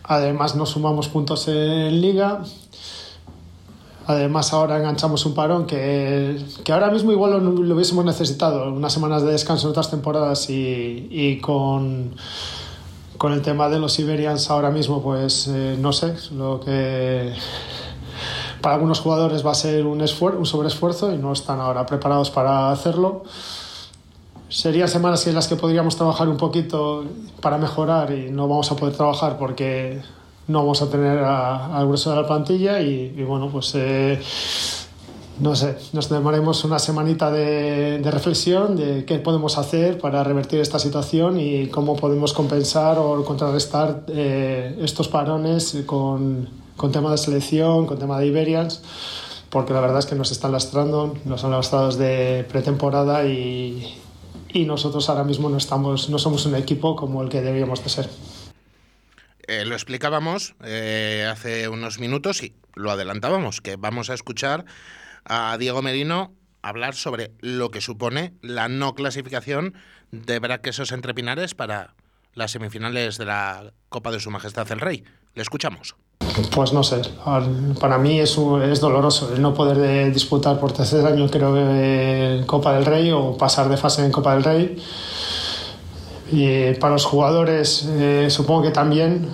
Además, 0.05 0.57
no 0.57 0.67
sumamos 0.67 1.09
puntos 1.09 1.47
en 1.49 2.01
Liga. 2.01 2.43
Además, 4.13 4.53
ahora 4.53 4.79
enganchamos 4.79 5.25
un 5.27 5.35
parón 5.35 5.67
que, 5.67 6.45
que 6.65 6.73
ahora 6.73 6.91
mismo 6.91 7.13
igual 7.13 7.43
lo, 7.43 7.75
hubiésemos 7.75 8.05
necesitado. 8.05 8.73
Unas 8.73 8.93
semanas 8.93 9.23
de 9.23 9.33
descanso 9.33 9.67
en 9.67 9.71
otras 9.71 9.91
temporadas 9.91 10.49
y, 10.51 11.09
y 11.11 11.39
con, 11.41 12.15
con 13.19 13.33
el 13.33 13.43
tema 13.43 13.69
de 13.69 13.79
los 13.79 13.99
Iberians 13.99 14.51
ahora 14.51 14.71
mismo, 14.71 15.03
pues 15.03 15.49
eh, 15.49 15.77
no 15.81 15.93
sé, 15.93 16.15
lo 16.35 16.61
que 16.61 17.33
para 18.61 18.77
algunos 18.77 19.01
jugadores 19.01 19.45
va 19.45 19.51
a 19.51 19.55
ser 19.55 19.85
un, 19.87 20.01
esfuer- 20.01 20.37
un 20.37 20.47
sobreesfuerzo 20.47 21.13
y 21.13 21.19
no 21.19 21.33
están 21.33 21.61
ahora 21.61 21.85
preparados 21.85 22.31
para 22.31 22.71
hacerlo. 22.71 23.25
Serían 24.49 24.87
semanas 24.87 25.27
en 25.27 25.35
las 25.35 25.49
que 25.49 25.57
podríamos 25.57 25.97
trabajar 25.97 26.29
un 26.29 26.37
poquito 26.37 27.05
para 27.41 27.57
mejorar 27.59 28.13
y 28.13 28.31
no 28.31 28.47
vamos 28.49 28.71
a 28.71 28.77
poder 28.77 28.95
trabajar 28.95 29.39
porque 29.39 30.03
no 30.53 30.61
vamos 30.61 30.83
a 30.83 30.91
tener 30.91 31.19
al 31.19 31.87
grueso 31.87 32.11
de 32.11 32.17
la 32.17 32.27
plantilla 32.27 32.81
y, 32.81 33.15
y 33.17 33.23
bueno, 33.25 33.49
pues 33.51 33.73
eh, 33.75 34.21
no 35.41 35.57
sé, 35.57 35.77
nos 35.93 36.09
tomaremos 36.09 36.63
una 36.65 36.79
semanita 36.79 37.31
de, 37.31 37.99
de 37.99 38.11
reflexión 38.11 38.77
de 38.77 39.05
qué 39.05 39.19
podemos 39.19 39.59
hacer 39.59 39.99
para 39.99 40.23
revertir 40.23 40.61
esta 40.61 40.79
situación 40.79 41.41
y 41.41 41.67
cómo 41.69 41.97
podemos 41.97 42.33
compensar 42.33 42.99
o 42.99 43.25
contrarrestar 43.25 44.05
eh, 44.09 44.79
estos 44.83 45.09
parones 45.09 45.83
con, 45.87 46.49
con 46.77 46.93
tema 46.93 47.11
de 47.11 47.19
selección, 47.19 47.87
con 47.87 47.99
tema 47.99 48.21
de 48.21 48.27
Iberians, 48.27 48.83
porque 49.51 49.73
la 49.73 49.81
verdad 49.81 49.99
es 49.99 50.07
que 50.07 50.15
nos 50.15 50.31
están 50.31 50.53
lastrando, 50.53 51.15
nos 51.25 51.43
han 51.45 51.51
lastrado 51.51 51.87
desde 51.87 52.45
pretemporada 52.45 53.25
y, 53.27 53.97
y 54.53 54.65
nosotros 54.67 55.09
ahora 55.09 55.25
mismo 55.25 55.49
no, 55.49 55.57
estamos, 55.57 56.11
no 56.11 56.19
somos 56.19 56.45
un 56.45 56.55
equipo 56.55 56.95
como 56.95 57.23
el 57.23 57.31
que 57.31 57.41
deberíamos 57.41 57.83
de 57.83 57.89
ser. 57.89 58.09
Eh, 59.49 59.65
lo 59.65 59.75
explicábamos 59.75 60.55
eh, 60.65 61.29
hace 61.31 61.69
unos 61.69 61.99
minutos 61.99 62.43
y 62.43 62.55
lo 62.75 62.91
adelantábamos, 62.91 63.61
que 63.61 63.77
vamos 63.77 64.11
a 64.11 64.15
escuchar 64.15 64.65
a 65.25 65.57
Diego 65.59 65.83
Merino 65.83 66.33
hablar 66.63 66.95
sobre 66.95 67.33
lo 67.41 67.71
que 67.71 67.81
supone 67.81 68.35
la 68.41 68.69
no 68.69 68.95
clasificación 68.95 69.75
de 70.13 70.39
Braquesos 70.39 70.93
entre 70.93 71.15
Pinares 71.15 71.55
para 71.55 71.95
las 72.35 72.53
semifinales 72.53 73.19
de 73.19 73.25
la 73.25 73.73
Copa 73.89 74.11
de 74.11 74.21
Su 74.21 74.31
Majestad 74.31 74.71
el 74.71 74.81
Rey. 74.81 75.05
Le 75.35 75.43
escuchamos. 75.43 75.97
Pues 76.55 76.73
no 76.73 76.83
sé, 76.83 77.03
para 77.79 77.99
mí 77.99 78.21
es, 78.21 78.37
doloroso 78.37 79.35
el 79.35 79.43
no 79.43 79.53
poder 79.53 80.13
disputar 80.15 80.59
por 80.59 80.73
tercer 80.73 81.05
año, 81.05 81.29
creo, 81.29 82.47
Copa 82.47 82.75
del 82.75 82.87
Rey 82.87 83.11
o 83.11 83.37
pasar 83.37 83.69
de 83.69 83.77
fase 83.77 84.05
en 84.05 84.13
Copa 84.13 84.35
del 84.35 84.45
Rey. 84.45 84.83
Y 86.33 86.73
para 86.75 86.95
los 86.95 87.05
jugadores 87.05 87.87
eh, 87.91 88.29
supongo 88.31 88.63
que 88.63 88.71
también, 88.71 89.29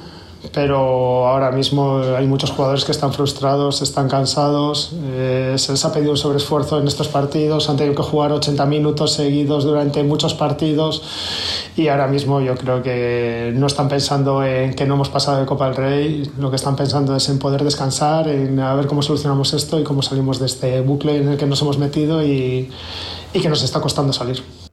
pero 0.53 1.29
ahora 1.29 1.53
mismo 1.53 2.01
hay 2.17 2.27
muchos 2.27 2.51
jugadores 2.51 2.85
que 2.85 2.93
están 2.93 3.13
frustrados, 3.13 3.83
están 3.83 4.09
cansados, 4.09 4.93
eh, 5.05 5.55
se 5.57 5.73
les 5.73 5.85
ha 5.85 5.93
pedido 5.93 6.13
un 6.13 6.17
sobreesfuerzo 6.17 6.81
en 6.81 6.89
estos 6.89 7.09
partidos, 7.09 7.69
han 7.69 7.77
tenido 7.77 7.95
que 7.95 8.03
jugar 8.03 8.33
80 8.33 8.67
minutos 8.67 9.13
seguidos 9.13 9.65
durante 9.65 10.03
muchos 10.03 10.35
partidos 10.35 11.03
y 11.77 11.89
ahora 11.89 12.09
mismo 12.09 12.41
yo 12.41 12.57
creo 12.57 12.83
que 12.83 13.53
no 13.55 13.67
están 13.67 13.89
pensando 13.89 14.45
en 14.45 14.75
que 14.75 14.87
no 14.87 14.95
hemos 14.95 15.09
pasado 15.09 15.39
de 15.39 15.47
Copa 15.47 15.67
del 15.67 15.77
Rey, 15.77 16.31
lo 16.39 16.51
que 16.51 16.57
están 16.57 16.77
pensando 16.77 17.15
es 17.15 17.29
en 17.29 17.39
poder 17.39 17.63
descansar, 17.63 18.29
en 18.29 18.59
a 18.59 18.75
ver 18.75 18.87
cómo 18.87 19.03
solucionamos 19.03 19.53
esto 19.55 19.79
y 19.79 19.85
cómo 19.85 20.03
salimos 20.03 20.39
de 20.39 20.47
este 20.47 20.81
bucle 20.81 21.19
en 21.19 21.29
el 21.29 21.37
que 21.37 21.47
nos 21.47 21.63
hemos 21.63 21.79
metido 21.79 22.25
y, 22.25 22.71
y 23.33 23.41
que 23.41 23.49
nos 23.49 23.63
está 23.63 23.81
costando 23.81 24.13
salir. 24.13 24.68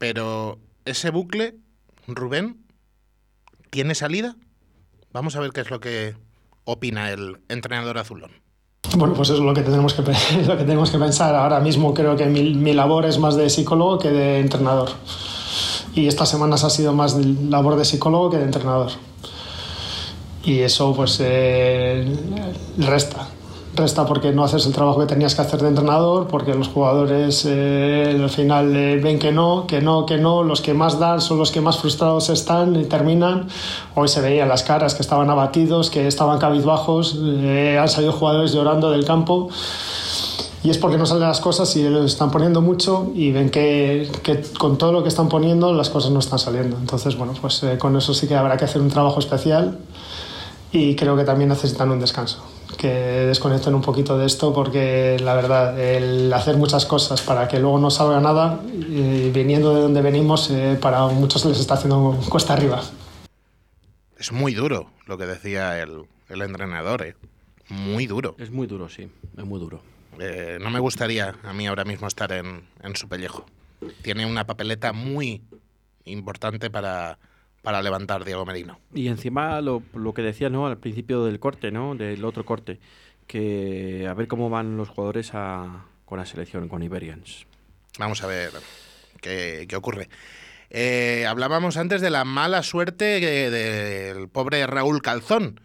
Pero 0.00 0.58
ese 0.86 1.10
bucle, 1.10 1.56
Rubén, 2.06 2.64
¿tiene 3.68 3.94
salida? 3.94 4.34
Vamos 5.12 5.36
a 5.36 5.40
ver 5.40 5.52
qué 5.52 5.60
es 5.60 5.70
lo 5.70 5.78
que 5.78 6.16
opina 6.64 7.10
el 7.10 7.36
entrenador 7.50 7.98
azulón. 7.98 8.30
Bueno, 8.96 9.12
pues 9.12 9.28
eso 9.28 9.36
es 9.36 9.44
lo 9.44 9.52
que 9.52 9.60
tenemos 9.60 9.92
que, 9.92 10.00
lo 10.46 10.56
que, 10.56 10.64
tenemos 10.64 10.90
que 10.90 10.98
pensar. 10.98 11.34
Ahora 11.34 11.60
mismo 11.60 11.92
creo 11.92 12.16
que 12.16 12.24
mi, 12.24 12.54
mi 12.54 12.72
labor 12.72 13.04
es 13.04 13.18
más 13.18 13.36
de 13.36 13.50
psicólogo 13.50 13.98
que 13.98 14.10
de 14.10 14.40
entrenador. 14.40 14.88
Y 15.94 16.06
estas 16.06 16.30
semanas 16.30 16.64
ha 16.64 16.70
sido 16.70 16.94
más 16.94 17.18
de 17.18 17.50
labor 17.50 17.76
de 17.76 17.84
psicólogo 17.84 18.30
que 18.30 18.38
de 18.38 18.44
entrenador. 18.44 18.92
Y 20.44 20.60
eso 20.60 20.94
pues 20.96 21.18
eh, 21.20 22.10
resta. 22.78 23.28
Resta 23.72 24.04
porque 24.04 24.32
no 24.32 24.42
haces 24.42 24.66
el 24.66 24.72
trabajo 24.72 24.98
que 24.98 25.06
tenías 25.06 25.36
que 25.36 25.42
hacer 25.42 25.62
de 25.62 25.68
entrenador, 25.68 26.26
porque 26.26 26.54
los 26.54 26.68
jugadores 26.68 27.44
eh, 27.48 28.18
al 28.20 28.28
final 28.28 28.74
eh, 28.74 29.00
ven 29.00 29.20
que 29.20 29.30
no, 29.30 29.66
que 29.68 29.80
no, 29.80 30.06
que 30.06 30.18
no. 30.18 30.42
Los 30.42 30.60
que 30.60 30.74
más 30.74 30.98
dan 30.98 31.20
son 31.20 31.38
los 31.38 31.52
que 31.52 31.60
más 31.60 31.78
frustrados 31.78 32.30
están 32.30 32.74
y 32.74 32.84
terminan. 32.84 33.46
Hoy 33.94 34.08
se 34.08 34.20
veían 34.20 34.48
las 34.48 34.64
caras 34.64 34.94
que 34.94 35.02
estaban 35.02 35.30
abatidos, 35.30 35.88
que 35.88 36.08
estaban 36.08 36.38
cabizbajos. 36.40 37.16
eh, 37.22 37.78
han 37.80 37.88
salido 37.88 38.12
jugadores 38.12 38.52
llorando 38.52 38.90
del 38.90 39.04
campo. 39.04 39.48
Y 40.64 40.70
es 40.70 40.76
porque 40.76 40.98
no 40.98 41.06
salen 41.06 41.28
las 41.28 41.40
cosas 41.40 41.74
y 41.76 41.88
lo 41.88 42.04
están 42.04 42.30
poniendo 42.30 42.60
mucho 42.60 43.12
y 43.14 43.30
ven 43.30 43.50
que, 43.50 44.10
que 44.22 44.42
con 44.58 44.76
todo 44.76 44.92
lo 44.92 45.02
que 45.02 45.08
están 45.08 45.28
poniendo 45.28 45.72
las 45.72 45.88
cosas 45.90 46.10
no 46.10 46.18
están 46.18 46.38
saliendo. 46.40 46.76
Entonces, 46.76 47.16
bueno, 47.16 47.32
pues 47.40 47.64
con 47.78 47.96
eso 47.96 48.12
sí 48.12 48.26
que 48.26 48.34
habrá 48.34 48.56
que 48.58 48.66
hacer 48.66 48.82
un 48.82 48.90
trabajo 48.90 49.20
especial 49.20 49.78
y 50.72 50.96
creo 50.96 51.16
que 51.16 51.24
también 51.24 51.48
necesitan 51.48 51.90
un 51.90 52.00
descanso. 52.00 52.42
Que 52.78 52.88
desconecten 52.88 53.74
un 53.74 53.82
poquito 53.82 54.16
de 54.16 54.26
esto 54.26 54.52
porque 54.52 55.18
la 55.20 55.34
verdad, 55.34 55.78
el 55.78 56.32
hacer 56.32 56.56
muchas 56.56 56.86
cosas 56.86 57.20
para 57.20 57.46
que 57.48 57.58
luego 57.58 57.78
no 57.78 57.90
salga 57.90 58.20
nada, 58.20 58.60
eh, 58.72 59.30
viniendo 59.34 59.74
de 59.74 59.82
donde 59.82 60.00
venimos, 60.00 60.50
eh, 60.50 60.78
para 60.80 61.06
muchos 61.08 61.44
les 61.44 61.60
está 61.60 61.74
haciendo 61.74 62.18
cuesta 62.28 62.54
arriba. 62.54 62.80
Es 64.18 64.32
muy 64.32 64.54
duro 64.54 64.90
lo 65.06 65.18
que 65.18 65.26
decía 65.26 65.80
el, 65.82 66.04
el 66.28 66.42
entrenador, 66.42 67.02
¿eh? 67.02 67.16
Muy 67.68 68.06
duro. 68.06 68.34
Es 68.38 68.50
muy 68.50 68.66
duro, 68.66 68.88
sí, 68.88 69.10
es 69.36 69.44
muy 69.44 69.60
duro. 69.60 69.82
Eh, 70.18 70.58
no 70.60 70.70
me 70.70 70.80
gustaría 70.80 71.34
a 71.42 71.52
mí 71.52 71.66
ahora 71.66 71.84
mismo 71.84 72.06
estar 72.06 72.32
en, 72.32 72.64
en 72.82 72.96
su 72.96 73.08
pellejo. 73.08 73.46
Tiene 74.02 74.26
una 74.26 74.46
papeleta 74.46 74.92
muy 74.92 75.42
importante 76.04 76.70
para, 76.70 77.18
para 77.62 77.82
levantar 77.82 78.24
Diego 78.24 78.46
Merino. 78.46 78.80
Y 78.94 79.08
encima 79.08 79.60
lo, 79.60 79.82
lo 79.94 80.14
que 80.14 80.22
decía 80.22 80.48
¿no? 80.48 80.66
al 80.66 80.78
principio 80.78 81.24
del 81.24 81.38
corte, 81.40 81.70
¿no? 81.70 81.94
del 81.94 82.24
otro 82.24 82.44
corte, 82.44 82.78
que 83.26 84.06
a 84.08 84.14
ver 84.14 84.28
cómo 84.28 84.50
van 84.50 84.76
los 84.76 84.88
jugadores 84.88 85.30
a, 85.34 85.84
con 86.04 86.18
la 86.18 86.26
selección, 86.26 86.68
con 86.68 86.82
Iberians. 86.82 87.46
Vamos 87.98 88.22
a 88.22 88.26
ver 88.26 88.50
qué, 89.20 89.66
qué 89.68 89.76
ocurre. 89.76 90.08
Eh, 90.70 91.26
hablábamos 91.28 91.76
antes 91.76 92.00
de 92.00 92.10
la 92.10 92.24
mala 92.24 92.62
suerte 92.62 93.20
que- 93.20 93.50
del 93.50 94.28
pobre 94.28 94.66
Raúl 94.66 95.02
Calzón. 95.02 95.60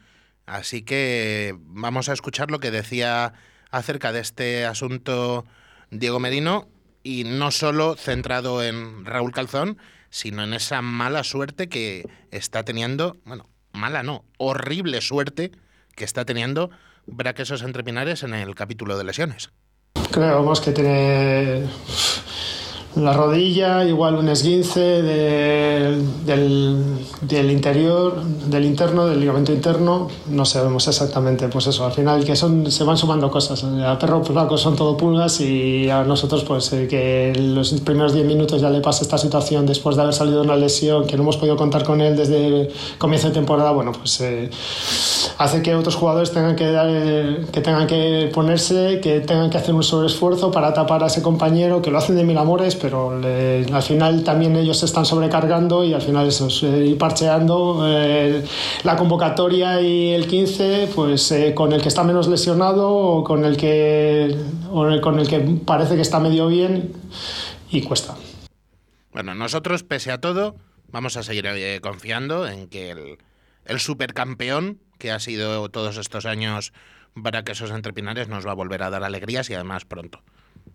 Así 0.46 0.82
que 0.84 1.56
vamos 1.60 2.10
a 2.10 2.14
escuchar 2.14 2.52
lo 2.52 2.60
que 2.60 2.72
decía 2.72 3.34
acerca 3.72 4.12
de 4.12 4.20
este 4.20 4.66
asunto 4.66 5.46
Diego 5.92 6.20
Merino 6.20 6.68
y 7.04 7.24
no 7.24 7.52
solo 7.52 7.96
centrado 7.96 8.64
en 8.64 9.06
Raúl 9.06 9.32
Calzón, 9.32 9.78
sino 10.10 10.44
en 10.44 10.54
esa 10.54 10.82
mala 10.82 11.24
suerte 11.24 11.68
que 11.70 12.08
está 12.32 12.64
teniendo, 12.64 13.18
bueno, 13.26 13.50
mala 13.74 14.04
no, 14.04 14.26
horrible 14.38 15.02
suerte 15.02 15.52
que 15.96 16.04
está 16.04 16.26
teniendo 16.26 16.70
Braquesos 17.08 17.62
entre 17.62 17.84
Pinares 17.84 18.24
en 18.24 18.34
el 18.34 18.56
capítulo 18.56 18.98
de 18.98 19.04
lesiones. 19.04 19.52
Creemos 20.12 20.62
que 20.62 20.72
tiene. 20.72 21.68
La 22.96 23.12
rodilla, 23.14 23.84
igual 23.84 24.16
un 24.16 24.30
esguince 24.30 24.80
de- 24.80 26.02
del, 26.26 26.84
del 27.22 27.52
interior, 27.52 28.24
del 28.24 28.64
interno, 28.66 29.06
del 29.06 29.20
ligamento 29.20 29.52
interno, 29.52 30.08
no 30.30 30.46
sabemos 30.46 30.88
exactamente, 30.88 31.48
pues 31.50 31.68
eso, 31.68 31.86
al 31.86 31.92
final 31.92 32.24
que 32.24 32.36
son, 32.38 32.72
se 32.72 32.84
van 32.86 32.98
sumando 32.98 33.30
cosas, 33.30 33.64
a 33.64 34.00
perro 34.00 34.24
flaco 34.24 34.58
son 34.58 34.76
todo 34.78 34.96
pulgas 34.96 35.42
y 35.42 35.90
a 35.90 36.04
nosotros 36.04 36.44
pues 36.46 36.72
eh, 36.74 36.88
que 36.88 37.34
los 37.38 37.74
primeros 37.82 38.14
10 38.14 38.26
minutos 38.26 38.62
ya 38.62 38.70
le 38.70 38.80
pasa 38.80 39.04
esta 39.04 39.18
situación 39.18 39.66
después 39.66 39.98
de 39.98 40.02
haber 40.04 40.14
salido 40.14 40.42
una 40.42 40.56
lesión, 40.56 41.06
que 41.06 41.18
no 41.18 41.24
hemos 41.24 41.36
podido 41.38 41.58
contar 41.58 41.84
con 41.84 42.00
él 42.00 42.16
desde 42.16 42.70
comienzo 42.98 43.28
de 43.28 43.34
temporada, 43.34 43.72
bueno, 43.72 43.92
pues 43.92 44.22
eh, 44.22 44.50
hace 45.38 45.62
que 45.62 45.76
otros 45.76 45.96
jugadores 45.96 46.32
tengan 46.32 46.56
que, 46.56 46.72
dar, 46.72 46.88
que 47.52 47.62
tengan 47.62 47.88
que 47.88 48.30
ponerse, 48.34 49.00
que 49.02 49.20
tengan 49.20 49.50
que 49.50 49.58
hacer 49.58 49.74
un 49.74 49.84
sobreesfuerzo 49.84 50.52
para 50.52 50.74
tapar 50.74 51.04
a 51.04 51.08
ese 51.08 51.22
compañero, 51.22 51.82
que 51.82 51.92
lo 51.92 51.98
hacen 51.98 52.16
de 52.16 52.24
mil 52.24 52.38
amores, 52.38 52.76
pero 52.76 53.12
al 53.12 53.84
final 53.84 54.24
también 54.24 54.56
ellos 54.56 54.80
se 54.80 54.86
están 54.86 55.06
sobrecargando 55.06 55.84
y 55.84 55.94
al 55.94 56.02
final 56.02 56.28
eso 56.28 56.48
es 56.48 56.64
eh, 56.64 56.86
ir 56.86 56.98
parcheando 56.98 57.84
eh, 57.86 58.44
la 58.84 58.96
convocatoria 58.96 59.82
y 59.82 60.14
el 60.14 60.28
15, 60.28 60.90
pues 60.96 61.32
eh, 61.32 61.54
con 61.54 61.74
el 61.74 61.82
que 61.82 61.90
está 61.90 62.04
menos 62.04 62.28
lesionado 62.28 62.90
o 62.92 63.24
con 63.24 63.46
el 63.46 63.58
que, 63.58 64.36
con 65.02 65.20
el 65.20 65.28
que 65.28 65.40
parece 65.66 65.96
que 65.96 66.02
está 66.02 66.20
medio 66.20 66.48
bien 66.48 66.94
y 67.72 67.82
cuesta. 67.82 68.16
Bueno, 69.12 69.34
nosotros, 69.34 69.84
pese 69.84 70.12
a 70.12 70.20
todo, 70.20 70.56
vamos 70.92 71.18
a 71.18 71.24
seguir 71.24 71.46
eh, 71.48 71.80
confiando 71.82 72.48
en 72.48 72.68
que 72.68 72.92
el, 72.92 73.18
el 73.66 73.80
supercampeón 73.80 74.80
que 74.98 75.12
ha 75.12 75.20
sido 75.20 75.70
todos 75.70 75.98
estos 75.98 76.26
años 76.26 76.74
para 77.22 77.44
que 77.44 77.54
esos 77.54 77.72
entrepinares 77.72 78.28
nos 78.28 78.46
va 78.46 78.52
a 78.52 78.56
volver 78.56 78.84
a 78.84 78.90
dar 78.90 79.04
alegrías 79.04 79.50
y 79.50 79.54
además 79.54 79.86
pronto. 79.86 80.22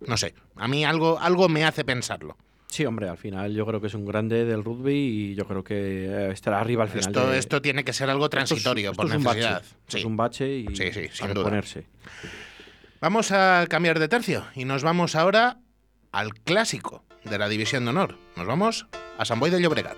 No 0.06 0.16
sé, 0.16 0.34
a 0.56 0.68
mí 0.68 0.84
algo, 0.84 1.18
algo 1.20 1.48
me 1.48 1.64
hace 1.64 1.84
pensarlo. 1.84 2.36
Sí, 2.68 2.84
hombre, 2.86 3.08
al 3.08 3.18
final 3.18 3.52
yo 3.52 3.66
creo 3.66 3.80
que 3.80 3.88
es 3.88 3.94
un 3.94 4.06
grande 4.06 4.44
del 4.44 4.62
rugby 4.62 4.94
y 4.94 5.34
yo 5.34 5.44
creo 5.46 5.64
que 5.64 6.06
eh, 6.06 6.30
estará 6.30 6.60
arriba 6.60 6.84
al 6.84 6.88
final. 6.88 7.08
Esto, 7.08 7.28
de- 7.28 7.38
esto 7.38 7.60
tiene 7.60 7.82
que 7.84 7.92
ser 7.92 8.08
algo 8.08 8.26
Esto 8.26 8.38
es- 8.38 8.48
transitorio, 8.48 8.90
esto 8.92 9.02
por 9.02 9.10
es 9.10 9.16
un 9.16 9.24
bache, 9.24 9.38
necesidad. 9.40 9.62
esto 9.62 9.76
Sí. 9.88 9.98
Es 9.98 10.04
un 10.04 10.16
bache 10.16 10.48
y 10.58 10.66
Sí, 10.76 10.92
sí, 10.92 11.08
sin 11.12 11.26
duda. 11.34 11.44
reponerse. 11.44 11.86
Vamos 13.00 13.32
a 13.32 13.66
cambiar 13.68 13.98
de 13.98 14.08
tercio 14.08 14.44
y 14.54 14.64
nos 14.64 14.82
vamos 14.84 15.16
ahora 15.16 15.58
al 16.12 16.34
clásico 16.34 17.02
de 17.24 17.38
la 17.38 17.48
División 17.48 17.84
de 17.84 17.90
Honor. 17.90 18.16
Nos 18.36 18.46
vamos 18.46 18.86
a 19.18 19.24
San 19.24 19.40
Boi 19.40 19.50
de 19.50 19.60
Llobregat. 19.60 19.96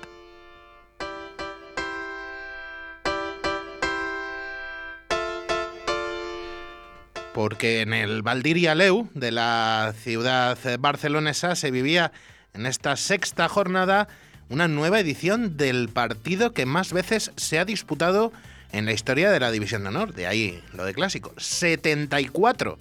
Porque 7.34 7.80
en 7.80 7.94
el 7.94 8.22
Valdiria 8.22 8.74
Leu 8.74 9.08
de 9.14 9.32
la 9.32 9.94
ciudad 10.02 10.58
barcelonesa 10.78 11.56
se 11.56 11.70
vivía 11.70 12.12
en 12.52 12.66
esta 12.66 12.96
sexta 12.96 13.48
jornada 13.48 14.08
una 14.50 14.68
nueva 14.68 15.00
edición 15.00 15.56
del 15.56 15.88
partido 15.88 16.52
que 16.52 16.66
más 16.66 16.92
veces 16.92 17.32
se 17.36 17.58
ha 17.58 17.64
disputado 17.64 18.32
en 18.72 18.84
la 18.84 18.92
historia 18.92 19.30
de 19.30 19.40
la 19.40 19.50
División 19.50 19.82
de 19.82 19.88
Honor. 19.88 20.12
De 20.12 20.26
ahí 20.26 20.62
lo 20.74 20.84
de 20.84 20.92
clásico. 20.92 21.32
74 21.38 22.78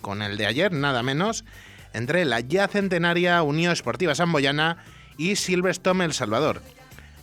con 0.00 0.22
el 0.22 0.36
de 0.36 0.46
ayer, 0.46 0.72
nada 0.72 1.02
menos, 1.02 1.44
entre 1.92 2.24
la 2.24 2.40
ya 2.40 2.68
centenaria 2.68 3.42
Unión 3.42 3.72
Esportiva 3.72 4.14
Samboyana 4.14 4.78
y 5.18 5.36
Silverstone 5.36 6.04
El 6.04 6.14
Salvador. 6.14 6.62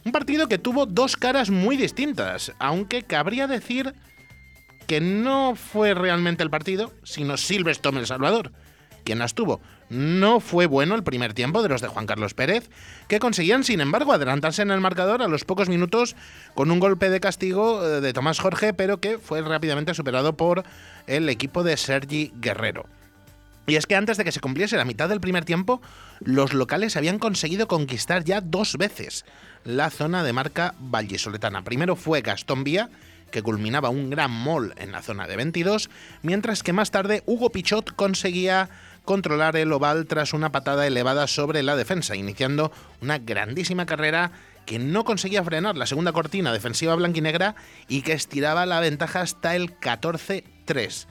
Un 0.05 0.12
partido 0.12 0.48
que 0.48 0.57
tuvo 0.57 0.86
dos 0.86 1.17
caras 1.17 1.50
muy 1.50 1.75
distintas, 1.75 2.53
aunque 2.60 3.03
cabría 3.03 3.48
decir 3.48 3.93
que 4.88 5.01
no 5.01 5.56
fue 5.56 5.94
realmente 5.94 6.44
el 6.44 6.50
partido, 6.50 6.94
sino 7.03 7.38
Silverstone 7.38 8.00
El 8.00 8.08
Salvador, 8.08 8.51
quien 9.03 9.20
las 9.20 9.36
tuvo. 9.36 9.62
No 9.89 10.39
fue 10.39 10.65
bueno 10.65 10.96
el 10.96 11.03
primer 11.03 11.34
tiempo 11.34 11.62
de 11.62 11.70
los 11.70 11.82
de 11.82 11.88
Juan 11.88 12.08
Carlos 12.08 12.34
Pérez, 12.34 12.70
que 13.08 13.20
conseguían, 13.20 13.63
sin 13.63 13.79
embargo, 13.79 14.12
adelantarse 14.12 14.62
en 14.62 14.72
el 14.72 14.82
marcador 14.82 15.22
a 15.22 15.27
los 15.27 15.46
pocos 15.46 15.70
minutos 15.70 16.15
con 16.56 16.72
un 16.72 16.79
golpe 16.79 17.09
de 17.09 17.20
castigo 17.20 17.85
eh, 17.85 18.01
de 18.01 18.14
Tomás 18.14 18.40
Jorge, 18.40 18.74
pero 18.74 19.00
que 19.00 19.18
fue 19.18 19.42
rápidamente 19.42 19.94
superado 19.94 20.35
por 20.35 20.64
el 21.05 21.29
equipo 21.29 21.64
de 21.64 21.77
Sergi 21.77 22.33
Guerrero. 22.35 22.85
Y 23.66 23.75
es 23.75 23.85
que 23.85 23.96
antes 23.96 24.16
de 24.16 24.24
que 24.24 24.31
se 24.31 24.40
cumpliese 24.40 24.77
la 24.77 24.85
mitad 24.85 25.09
del 25.09 25.20
primer 25.20 25.44
tiempo, 25.44 25.81
los 26.22 26.53
locales 26.53 26.96
habían 26.96 27.20
conseguido 27.20 27.68
conquistar 27.68 28.24
ya 28.24 28.40
dos 28.40 28.77
veces 28.77 29.25
la 29.66 29.90
zona 29.90 30.24
de 30.24 30.31
marca 30.31 30.74
vallisoletana. 30.79 31.66
Primero 31.66 31.98
fue 31.98 32.22
Gastón 32.22 32.64
Vía, 32.64 32.90
que 33.31 33.42
culminaba 33.42 33.90
un 33.90 34.09
gran 34.09 34.31
mol 34.31 34.74
en 34.77 34.92
la 34.92 35.01
zona 35.01 35.27
de 35.27 35.35
22, 35.35 35.90
mientras 36.22 36.63
que 36.63 36.74
más 36.74 36.92
tarde 36.92 37.24
Hugo 37.25 37.51
Pichot 37.51 37.96
conseguía 37.96 38.70
controlar 39.05 39.55
el 39.55 39.72
oval 39.72 40.05
tras 40.05 40.33
una 40.33 40.51
patada 40.51 40.85
elevada 40.85 41.27
sobre 41.27 41.63
la 41.63 41.75
defensa, 41.75 42.16
iniciando 42.16 42.72
una 43.01 43.18
grandísima 43.20 43.85
carrera 43.85 44.31
que 44.66 44.79
no 44.79 45.05
conseguía 45.05 45.44
frenar 45.44 45.77
la 45.77 45.85
segunda 45.85 46.11
cortina 46.11 46.51
defensiva 46.51 46.96
blanquinegra 46.96 47.55
y 47.87 48.01
que 48.01 48.13
estiraba 48.13 48.66
la 48.66 48.81
ventaja 48.81 49.22
hasta 49.22 49.55
el 49.55 49.79
14-3 49.79 51.07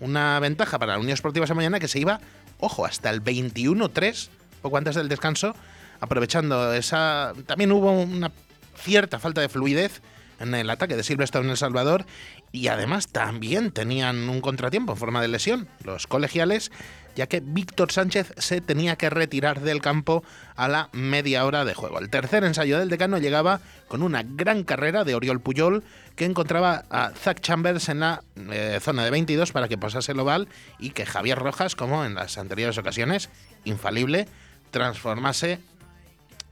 una 0.00 0.40
ventaja 0.40 0.78
para 0.78 0.94
la 0.94 0.98
Unión 0.98 1.12
Esportiva 1.12 1.44
esa 1.44 1.54
mañana 1.54 1.78
que 1.78 1.88
se 1.88 2.00
iba, 2.00 2.20
ojo, 2.58 2.84
hasta 2.84 3.10
el 3.10 3.22
21-3, 3.22 4.28
poco 4.62 4.76
antes 4.76 4.96
del 4.96 5.08
descanso, 5.08 5.54
aprovechando 6.00 6.72
esa... 6.74 7.34
También 7.46 7.70
hubo 7.70 7.92
una 7.92 8.32
cierta 8.76 9.18
falta 9.18 9.42
de 9.42 9.48
fluidez 9.48 10.00
en 10.40 10.54
el 10.54 10.70
ataque 10.70 10.96
de 10.96 11.04
Silverstone 11.04 11.44
en 11.44 11.50
El 11.52 11.56
Salvador 11.56 12.06
y 12.50 12.68
además 12.68 13.08
también 13.08 13.70
tenían 13.70 14.28
un 14.28 14.40
contratiempo 14.40 14.92
en 14.92 14.98
forma 14.98 15.20
de 15.20 15.28
lesión, 15.28 15.68
los 15.84 16.06
colegiales, 16.06 16.72
ya 17.14 17.26
que 17.26 17.40
Víctor 17.40 17.92
Sánchez 17.92 18.32
se 18.38 18.60
tenía 18.60 18.96
que 18.96 19.10
retirar 19.10 19.60
del 19.60 19.80
campo 19.80 20.24
a 20.56 20.68
la 20.68 20.88
media 20.92 21.44
hora 21.44 21.64
de 21.64 21.74
juego. 21.74 21.98
El 21.98 22.10
tercer 22.10 22.44
ensayo 22.44 22.78
del 22.78 22.88
decano 22.88 23.18
llegaba 23.18 23.60
con 23.88 24.02
una 24.02 24.22
gran 24.22 24.64
carrera 24.64 25.04
de 25.04 25.14
Oriol 25.14 25.40
Puyol 25.40 25.84
que 26.16 26.24
encontraba 26.24 26.84
a 26.90 27.10
Zach 27.10 27.40
Chambers 27.40 27.88
en 27.88 28.00
la 28.00 28.22
eh, 28.50 28.78
zona 28.80 29.04
de 29.04 29.10
22 29.10 29.52
para 29.52 29.68
que 29.68 29.78
pasase 29.78 30.12
el 30.12 30.20
oval 30.20 30.48
y 30.78 30.90
que 30.90 31.06
Javier 31.06 31.38
Rojas, 31.38 31.76
como 31.76 32.04
en 32.04 32.14
las 32.14 32.38
anteriores 32.38 32.78
ocasiones, 32.78 33.28
infalible, 33.64 34.28
transformase 34.70 35.60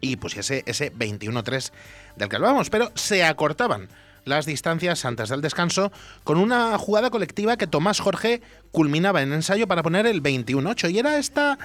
y 0.00 0.16
pusiese 0.16 0.62
ese 0.66 0.92
21-3 0.92 1.72
del 2.16 2.28
que 2.28 2.37
hablábamos, 2.37 2.70
pero 2.70 2.90
se 2.94 3.24
acortaban 3.24 3.88
las 4.24 4.46
distancias 4.46 5.04
antes 5.04 5.30
del 5.30 5.40
descanso 5.40 5.90
con 6.22 6.38
una 6.38 6.76
jugada 6.78 7.11
colectiva 7.11 7.56
que 7.56 7.66
Tomás 7.66 8.00
Jorge 8.00 8.42
culminaba 8.70 9.22
en 9.22 9.32
ensayo 9.32 9.66
para 9.66 9.82
poner 9.82 10.06
el 10.06 10.22
21-8 10.22 10.92
y 10.92 10.98
era 10.98 11.18
esta 11.18 11.58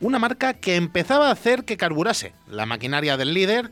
una 0.00 0.18
marca 0.18 0.54
que 0.54 0.76
empezaba 0.76 1.28
a 1.28 1.32
hacer 1.32 1.64
que 1.64 1.76
carburase 1.76 2.32
la 2.48 2.66
maquinaria 2.66 3.16
del 3.16 3.34
líder 3.34 3.70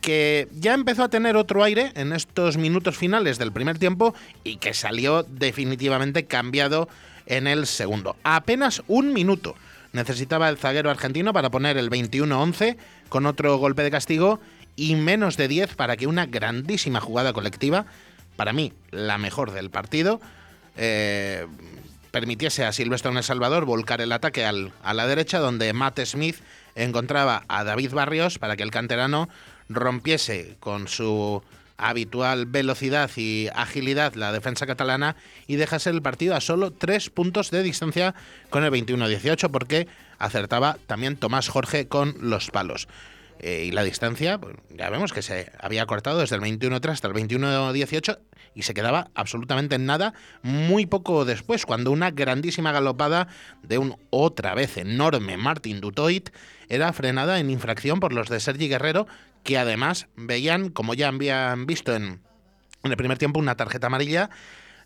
que 0.00 0.48
ya 0.52 0.74
empezó 0.74 1.04
a 1.04 1.10
tener 1.10 1.36
otro 1.36 1.62
aire 1.62 1.92
en 1.94 2.12
estos 2.12 2.56
minutos 2.56 2.96
finales 2.96 3.38
del 3.38 3.52
primer 3.52 3.78
tiempo 3.78 4.14
y 4.44 4.56
que 4.56 4.72
salió 4.72 5.22
definitivamente 5.24 6.24
cambiado 6.24 6.88
en 7.26 7.46
el 7.46 7.66
segundo. 7.66 8.16
Apenas 8.24 8.82
un 8.88 9.12
minuto 9.12 9.54
necesitaba 9.92 10.48
el 10.48 10.56
zaguero 10.56 10.90
argentino 10.90 11.32
para 11.32 11.50
poner 11.50 11.76
el 11.76 11.90
21-11 11.90 12.76
con 13.10 13.26
otro 13.26 13.58
golpe 13.58 13.82
de 13.82 13.90
castigo 13.90 14.40
y 14.76 14.94
menos 14.94 15.36
de 15.36 15.48
10 15.48 15.74
para 15.74 15.98
que 15.98 16.06
una 16.06 16.24
grandísima 16.24 17.00
jugada 17.00 17.34
colectiva, 17.34 17.84
para 18.36 18.54
mí 18.54 18.72
la 18.90 19.18
mejor 19.18 19.50
del 19.50 19.68
partido, 19.68 20.20
eh, 20.78 21.46
permitiese 22.10 22.64
a 22.64 22.72
Silvestre 22.72 23.12
El 23.12 23.22
Salvador 23.22 23.66
volcar 23.66 24.00
el 24.00 24.12
ataque 24.12 24.46
al- 24.46 24.72
a 24.82 24.94
la 24.94 25.06
derecha, 25.06 25.38
donde 25.38 25.72
Matt 25.74 26.00
Smith 26.06 26.36
encontraba 26.74 27.44
a 27.48 27.64
David 27.64 27.92
Barrios 27.92 28.38
para 28.38 28.56
que 28.56 28.62
el 28.62 28.70
canterano 28.70 29.28
rompiese 29.68 30.56
con 30.60 30.88
su 30.88 31.42
habitual 31.80 32.46
velocidad 32.46 33.10
y 33.16 33.48
agilidad 33.54 34.14
la 34.14 34.32
defensa 34.32 34.66
catalana 34.66 35.16
y 35.46 35.56
dejase 35.56 35.90
el 35.90 36.02
partido 36.02 36.34
a 36.34 36.40
solo 36.40 36.72
tres 36.72 37.10
puntos 37.10 37.50
de 37.50 37.62
distancia 37.62 38.14
con 38.50 38.64
el 38.64 38.70
21-18 38.72 39.50
porque 39.50 39.88
acertaba 40.18 40.78
también 40.86 41.16
Tomás 41.16 41.48
Jorge 41.48 41.88
con 41.88 42.14
los 42.20 42.50
palos. 42.50 42.88
Eh, 43.42 43.64
y 43.68 43.70
la 43.70 43.82
distancia, 43.82 44.38
pues, 44.38 44.54
ya 44.76 44.90
vemos 44.90 45.14
que 45.14 45.22
se 45.22 45.50
había 45.58 45.86
cortado 45.86 46.20
desde 46.20 46.36
el 46.36 46.42
21-3 46.42 46.90
hasta 46.90 47.08
el 47.08 47.14
21-18 47.14 48.18
y 48.54 48.62
se 48.62 48.74
quedaba 48.74 49.08
absolutamente 49.14 49.76
en 49.76 49.86
nada 49.86 50.12
muy 50.42 50.84
poco 50.84 51.24
después, 51.24 51.64
cuando 51.64 51.90
una 51.90 52.10
grandísima 52.10 52.70
galopada 52.70 53.28
de 53.62 53.78
un 53.78 53.96
otra 54.10 54.54
vez 54.54 54.76
enorme 54.76 55.38
Martin 55.38 55.80
Dutoit 55.80 56.28
era 56.68 56.92
frenada 56.92 57.40
en 57.40 57.50
infracción 57.50 57.98
por 57.98 58.12
los 58.12 58.28
de 58.28 58.40
Sergi 58.40 58.68
Guerrero, 58.68 59.06
que 59.42 59.58
además 59.58 60.08
veían, 60.16 60.70
como 60.70 60.94
ya 60.94 61.08
habían 61.08 61.66
visto 61.66 61.94
en, 61.94 62.20
en 62.82 62.90
el 62.90 62.96
primer 62.96 63.18
tiempo, 63.18 63.38
una 63.38 63.56
tarjeta 63.56 63.88
amarilla. 63.88 64.30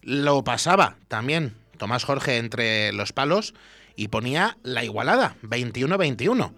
Lo 0.03 0.45
pasaba 0.45 0.97
también 1.09 1.55
Tomás 1.79 2.05
Jorge 2.05 2.39
entre 2.39 2.93
los 2.93 3.13
palos 3.13 3.55
y 3.97 4.09
ponía 4.09 4.59
la 4.63 4.85
igualada, 4.85 5.37
21-21 5.43 6.53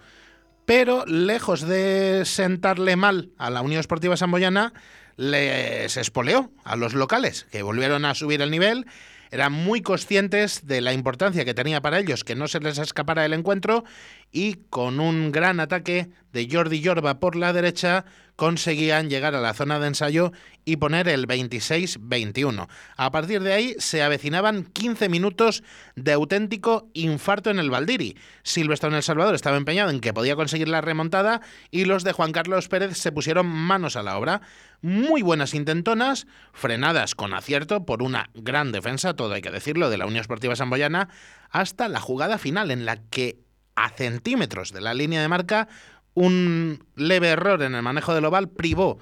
pero 0.66 1.06
lejos 1.06 1.62
de 1.62 2.24
sentarle 2.26 2.96
mal 2.96 3.30
a 3.38 3.50
la 3.50 3.62
Unión 3.62 3.80
Esportiva 3.80 4.16
Samboyana, 4.16 4.74
les 5.16 5.96
espoleó 5.96 6.50
a 6.64 6.76
los 6.76 6.92
locales, 6.92 7.46
que 7.50 7.62
volvieron 7.62 8.04
a 8.04 8.14
subir 8.14 8.42
el 8.42 8.50
nivel 8.50 8.84
eran 9.30 9.52
muy 9.52 9.82
conscientes 9.82 10.66
de 10.66 10.80
la 10.80 10.92
importancia 10.92 11.44
que 11.44 11.54
tenía 11.54 11.80
para 11.80 11.98
ellos 11.98 12.24
que 12.24 12.34
no 12.34 12.48
se 12.48 12.60
les 12.60 12.78
escapara 12.78 13.24
el 13.24 13.32
encuentro 13.32 13.84
y 14.32 14.54
con 14.70 15.00
un 15.00 15.32
gran 15.32 15.60
ataque 15.60 16.10
de 16.32 16.48
Jordi 16.50 16.80
Yorba 16.80 17.20
por 17.20 17.36
la 17.36 17.52
derecha 17.52 18.04
conseguían 18.36 19.08
llegar 19.08 19.34
a 19.34 19.40
la 19.40 19.54
zona 19.54 19.80
de 19.80 19.88
ensayo 19.88 20.32
y 20.66 20.76
poner 20.76 21.08
el 21.08 21.26
26-21. 21.26 22.68
A 22.96 23.10
partir 23.10 23.42
de 23.42 23.54
ahí 23.54 23.74
se 23.78 24.02
avecinaban 24.02 24.64
15 24.64 25.08
minutos 25.08 25.62
de 25.94 26.12
auténtico 26.12 26.90
infarto 26.92 27.50
en 27.50 27.58
el 27.58 27.70
Valdiri. 27.70 28.16
Silvestre 28.42 28.90
en 28.90 28.96
El 28.96 29.02
Salvador 29.02 29.34
estaba 29.34 29.56
empeñado 29.56 29.90
en 29.90 30.00
que 30.00 30.12
podía 30.12 30.36
conseguir 30.36 30.68
la 30.68 30.82
remontada 30.82 31.40
y 31.70 31.86
los 31.86 32.04
de 32.04 32.12
Juan 32.12 32.32
Carlos 32.32 32.68
Pérez 32.68 32.98
se 32.98 33.12
pusieron 33.12 33.46
manos 33.46 33.96
a 33.96 34.02
la 34.02 34.18
obra. 34.18 34.42
Muy 34.82 35.22
buenas 35.22 35.54
intentonas, 35.54 36.26
frenadas 36.52 37.14
con 37.14 37.34
acierto 37.34 37.84
por 37.84 38.02
una 38.02 38.30
gran 38.34 38.72
defensa, 38.72 39.14
todo 39.14 39.34
hay 39.34 39.42
que 39.42 39.50
decirlo, 39.50 39.90
de 39.90 39.98
la 39.98 40.06
Unión 40.06 40.20
Esportiva 40.20 40.56
Samboyana, 40.56 41.08
hasta 41.50 41.88
la 41.88 42.00
jugada 42.00 42.38
final 42.38 42.70
en 42.70 42.84
la 42.84 42.96
que 42.96 43.38
a 43.74 43.90
centímetros 43.90 44.72
de 44.72 44.80
la 44.80 44.94
línea 44.94 45.20
de 45.20 45.28
marca 45.28 45.68
un 46.14 46.84
leve 46.94 47.28
error 47.28 47.62
en 47.62 47.74
el 47.74 47.82
manejo 47.82 48.14
del 48.14 48.24
oval 48.24 48.48
privó 48.48 48.98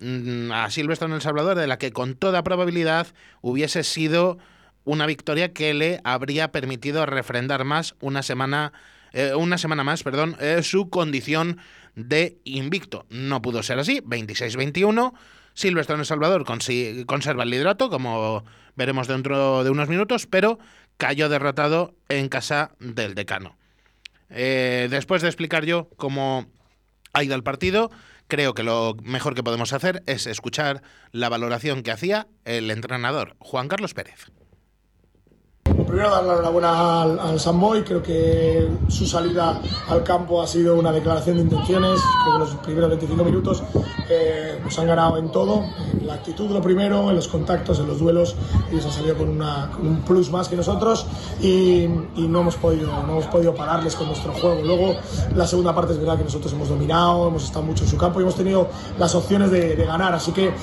mm, 0.00 0.50
a 0.50 0.70
Silvestre 0.70 1.06
en 1.06 1.14
El 1.14 1.20
Salvador 1.20 1.56
de 1.56 1.68
la 1.68 1.78
que 1.78 1.92
con 1.92 2.14
toda 2.14 2.42
probabilidad 2.42 3.06
hubiese 3.40 3.84
sido 3.84 4.38
una 4.84 5.06
victoria 5.06 5.52
que 5.52 5.72
le 5.72 6.00
habría 6.02 6.50
permitido 6.50 7.06
refrendar 7.06 7.64
más 7.64 7.94
una 8.00 8.22
semana 8.22 8.72
eh, 9.12 9.34
una 9.34 9.58
semana 9.58 9.84
más, 9.84 10.02
perdón, 10.02 10.36
eh, 10.40 10.62
su 10.62 10.90
condición 10.90 11.58
de 11.94 12.38
invicto. 12.44 13.06
No 13.10 13.42
pudo 13.42 13.62
ser 13.62 13.78
así, 13.78 14.00
26-21. 14.00 15.12
Silvestre 15.54 15.94
en 15.94 16.00
El 16.00 16.06
Salvador 16.06 16.44
conserva 16.44 17.42
el 17.42 17.50
liderato, 17.50 17.90
como 17.90 18.44
veremos 18.74 19.06
dentro 19.06 19.64
de 19.64 19.70
unos 19.70 19.88
minutos, 19.88 20.26
pero 20.26 20.58
cayó 20.96 21.28
derrotado 21.28 21.94
en 22.08 22.28
casa 22.28 22.74
del 22.78 23.14
decano. 23.14 23.56
Eh, 24.30 24.88
después 24.90 25.20
de 25.20 25.28
explicar 25.28 25.66
yo 25.66 25.90
cómo 25.96 26.46
ha 27.12 27.22
ido 27.22 27.34
el 27.34 27.42
partido, 27.42 27.90
creo 28.28 28.54
que 28.54 28.62
lo 28.62 28.96
mejor 29.02 29.34
que 29.34 29.42
podemos 29.42 29.74
hacer 29.74 30.02
es 30.06 30.26
escuchar 30.26 30.82
la 31.10 31.28
valoración 31.28 31.82
que 31.82 31.90
hacía 31.90 32.28
el 32.46 32.70
entrenador 32.70 33.36
Juan 33.38 33.68
Carlos 33.68 33.92
Pérez. 33.92 34.32
Primero 35.92 36.10
dar 36.10 36.24
la 36.24 36.32
enhorabuena 36.32 37.02
al, 37.02 37.18
al 37.20 37.38
Samboy, 37.38 37.84
creo 37.84 38.02
que 38.02 38.66
su 38.88 39.06
salida 39.06 39.60
al 39.90 40.02
campo 40.02 40.40
ha 40.40 40.46
sido 40.46 40.74
una 40.78 40.90
declaración 40.90 41.36
de 41.36 41.42
intenciones, 41.42 42.00
creo 42.22 42.32
que 42.32 42.38
los 42.38 42.54
primeros 42.64 42.88
25 42.88 43.24
minutos 43.24 43.62
eh, 44.08 44.58
nos 44.64 44.78
han 44.78 44.86
ganado 44.86 45.18
en 45.18 45.30
todo, 45.30 45.62
en 45.92 46.06
la 46.06 46.14
actitud 46.14 46.50
lo 46.50 46.62
primero, 46.62 47.10
en 47.10 47.16
los 47.16 47.28
contactos, 47.28 47.78
en 47.78 47.88
los 47.88 47.98
duelos, 47.98 48.36
ellos 48.70 48.86
han 48.86 48.92
salido 48.92 49.18
con, 49.18 49.28
una, 49.28 49.70
con 49.70 49.86
un 49.86 50.00
plus 50.00 50.30
más 50.30 50.48
que 50.48 50.56
nosotros 50.56 51.04
y, 51.42 51.82
y, 52.16 52.26
no, 52.26 52.40
hemos 52.40 52.56
podido, 52.56 52.90
no 53.02 53.12
hemos 53.12 53.26
podido 53.26 53.54
pararles 53.54 53.94
con 53.94 54.06
nuestro 54.06 54.32
juego. 54.32 54.62
Luego 54.64 54.96
la 55.36 55.46
segunda 55.46 55.74
parte 55.74 55.92
es 55.92 55.98
verdad 55.98 56.16
que 56.16 56.24
nosotros 56.24 56.50
hemos 56.54 56.70
dominado, 56.70 57.28
hemos 57.28 57.44
estado 57.44 57.66
mucho 57.66 57.84
en 57.84 57.90
su 57.90 57.98
campo 57.98 58.18
y 58.18 58.22
hemos 58.22 58.36
tenido 58.36 58.66
las 58.98 59.14
opciones 59.14 59.50
de, 59.50 59.76
de 59.76 59.84
ganar, 59.84 60.14
así 60.14 60.32
que 60.32 60.54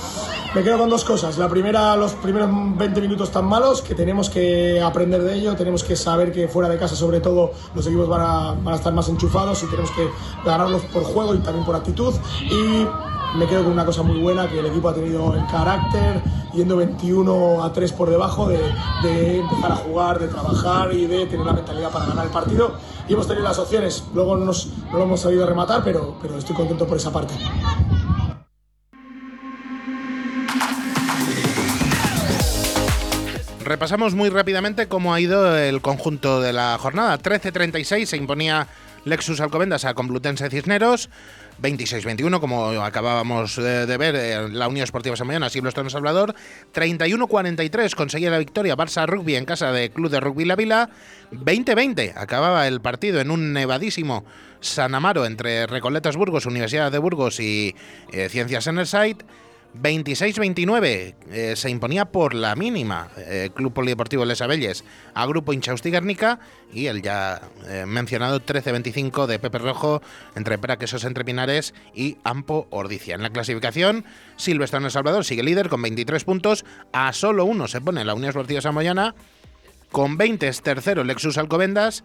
me 0.55 0.63
quedo 0.63 0.79
con 0.79 0.89
dos 0.89 1.05
cosas. 1.05 1.37
La 1.37 1.47
primera, 1.47 1.95
los 1.95 2.13
primeros 2.13 2.49
20 2.51 2.99
minutos 3.01 3.29
tan 3.31 3.45
malos 3.45 3.83
que 3.83 3.93
tenemos 3.93 4.31
que 4.31 4.81
aprender 4.81 5.18
de 5.23 5.35
ello, 5.35 5.55
tenemos 5.55 5.83
que 5.83 5.95
saber 5.95 6.31
que 6.31 6.47
fuera 6.47 6.69
de 6.69 6.77
casa 6.77 6.95
sobre 6.95 7.19
todo 7.19 7.51
los 7.75 7.85
equipos 7.87 8.07
van 8.07 8.21
a, 8.21 8.51
van 8.51 8.73
a 8.73 8.77
estar 8.77 8.93
más 8.93 9.09
enchufados 9.09 9.63
y 9.63 9.67
tenemos 9.67 9.91
que 9.91 10.07
ganarlos 10.45 10.81
por 10.83 11.03
juego 11.03 11.35
y 11.35 11.39
también 11.39 11.65
por 11.65 11.75
actitud. 11.75 12.13
Y 12.49 12.85
me 13.37 13.45
quedo 13.47 13.63
con 13.63 13.73
una 13.73 13.85
cosa 13.85 14.01
muy 14.01 14.19
buena 14.19 14.47
que 14.47 14.59
el 14.59 14.65
equipo 14.65 14.89
ha 14.89 14.93
tenido 14.93 15.35
el 15.35 15.45
carácter 15.47 16.21
yendo 16.53 16.77
21 16.77 17.63
a 17.63 17.71
3 17.71 17.93
por 17.93 18.09
debajo 18.09 18.47
de, 18.47 18.59
de, 19.03 19.39
empezar 19.39 19.71
a 19.71 19.75
jugar, 19.75 20.19
de 20.19 20.27
trabajar 20.27 20.91
y 20.93 21.05
de 21.05 21.27
tener 21.27 21.45
la 21.45 21.53
mentalidad 21.53 21.91
para 21.91 22.07
ganar 22.07 22.25
el 22.25 22.31
partido. 22.31 22.71
Y 23.07 23.13
hemos 23.13 23.27
tenido 23.27 23.43
las 23.43 23.59
opciones. 23.59 24.03
Luego 24.13 24.35
no, 24.35 24.45
nos, 24.45 24.67
no 24.91 24.97
lo 24.97 25.03
hemos 25.03 25.19
sabido 25.19 25.45
rematar 25.45 25.83
pero, 25.83 26.15
pero 26.21 26.37
estoy 26.37 26.55
contento 26.55 26.87
por 26.87 26.97
esa 26.97 27.11
parte 27.11 27.35
Repasamos 33.69 34.15
muy 34.15 34.29
rápidamente 34.29 34.87
cómo 34.87 35.13
ha 35.13 35.21
ido 35.21 35.55
el 35.55 35.79
conjunto 35.79 36.41
de 36.41 36.53
la 36.53 36.75
jornada. 36.79 37.19
13-36 37.19 38.05
se 38.05 38.17
imponía 38.17 38.67
Lexus 39.05 39.39
Alcobendas 39.41 39.85
a 39.85 39.93
Complutense 39.93 40.49
Cisneros. 40.49 41.11
26-21, 41.61 42.39
como 42.39 42.69
acabábamos 42.81 43.57
de, 43.57 43.97
ver, 43.97 44.15
en 44.15 44.57
la 44.57 44.67
Unión 44.67 44.85
Esportiva 44.85 45.15
Samayonas 45.15 45.55
y 45.55 45.59
Blostón 45.59 45.87
Salvador. 45.91 46.33
31-43 46.73 47.93
conseguía 47.93 48.31
la 48.31 48.39
victoria 48.39 48.75
Barça 48.75 49.05
Rugby 49.05 49.35
en 49.35 49.45
casa 49.45 49.71
de 49.71 49.91
Club 49.91 50.09
de 50.09 50.19
Rugby 50.19 50.45
La 50.45 50.55
Vila. 50.55 50.89
20-20 51.31 52.13
acababa 52.15 52.67
el 52.67 52.81
partido 52.81 53.21
en 53.21 53.29
un 53.29 53.53
nevadísimo 53.53 54.25
San 54.61 54.95
Amaro 54.95 55.27
entre 55.27 55.67
Recoletas 55.67 56.15
Burgos, 56.15 56.47
Universidad 56.47 56.91
de 56.91 56.97
Burgos 56.97 57.39
y 57.39 57.75
eh, 58.13 58.29
Ciencias 58.29 58.65
Enerside. 58.65 59.17
26-29 59.75 61.15
eh, 61.31 61.53
se 61.55 61.69
imponía 61.69 62.05
por 62.05 62.33
la 62.33 62.55
mínima 62.55 63.09
eh, 63.17 63.49
Club 63.53 63.73
Polideportivo 63.73 64.25
Les 64.25 64.41
Abelles 64.41 64.83
a 65.13 65.25
Grupo 65.27 65.53
Inchausti 65.53 65.91
Guernica 65.91 66.39
y 66.73 66.87
el 66.87 67.01
ya 67.01 67.41
eh, 67.67 67.85
mencionado 67.85 68.41
13-25 68.41 69.27
de 69.27 69.39
Pepe 69.39 69.59
Rojo 69.59 70.01
entre 70.35 70.57
Praquesos 70.57 71.03
Entre 71.03 71.23
Pinares 71.23 71.73
y 71.93 72.17
Ampo 72.23 72.67
Ordicia. 72.71 73.15
En 73.15 73.21
la 73.21 73.29
clasificación, 73.29 74.05
Silvestre 74.37 74.79
en 74.79 74.85
El 74.85 74.91
Salvador 74.91 75.23
sigue 75.23 75.43
líder 75.43 75.69
con 75.69 75.81
23 75.81 76.23
puntos, 76.23 76.65
a 76.91 77.13
solo 77.13 77.45
uno 77.45 77.67
se 77.67 77.81
pone 77.81 78.03
la 78.03 78.15
Unión 78.15 78.29
Esportiva 78.29 78.61
Samoyana, 78.61 79.13
con 79.91 80.17
20 80.17 80.47
es 80.47 80.61
tercero 80.61 81.03
Lexus 81.03 81.37
Alcobendas, 81.37 82.03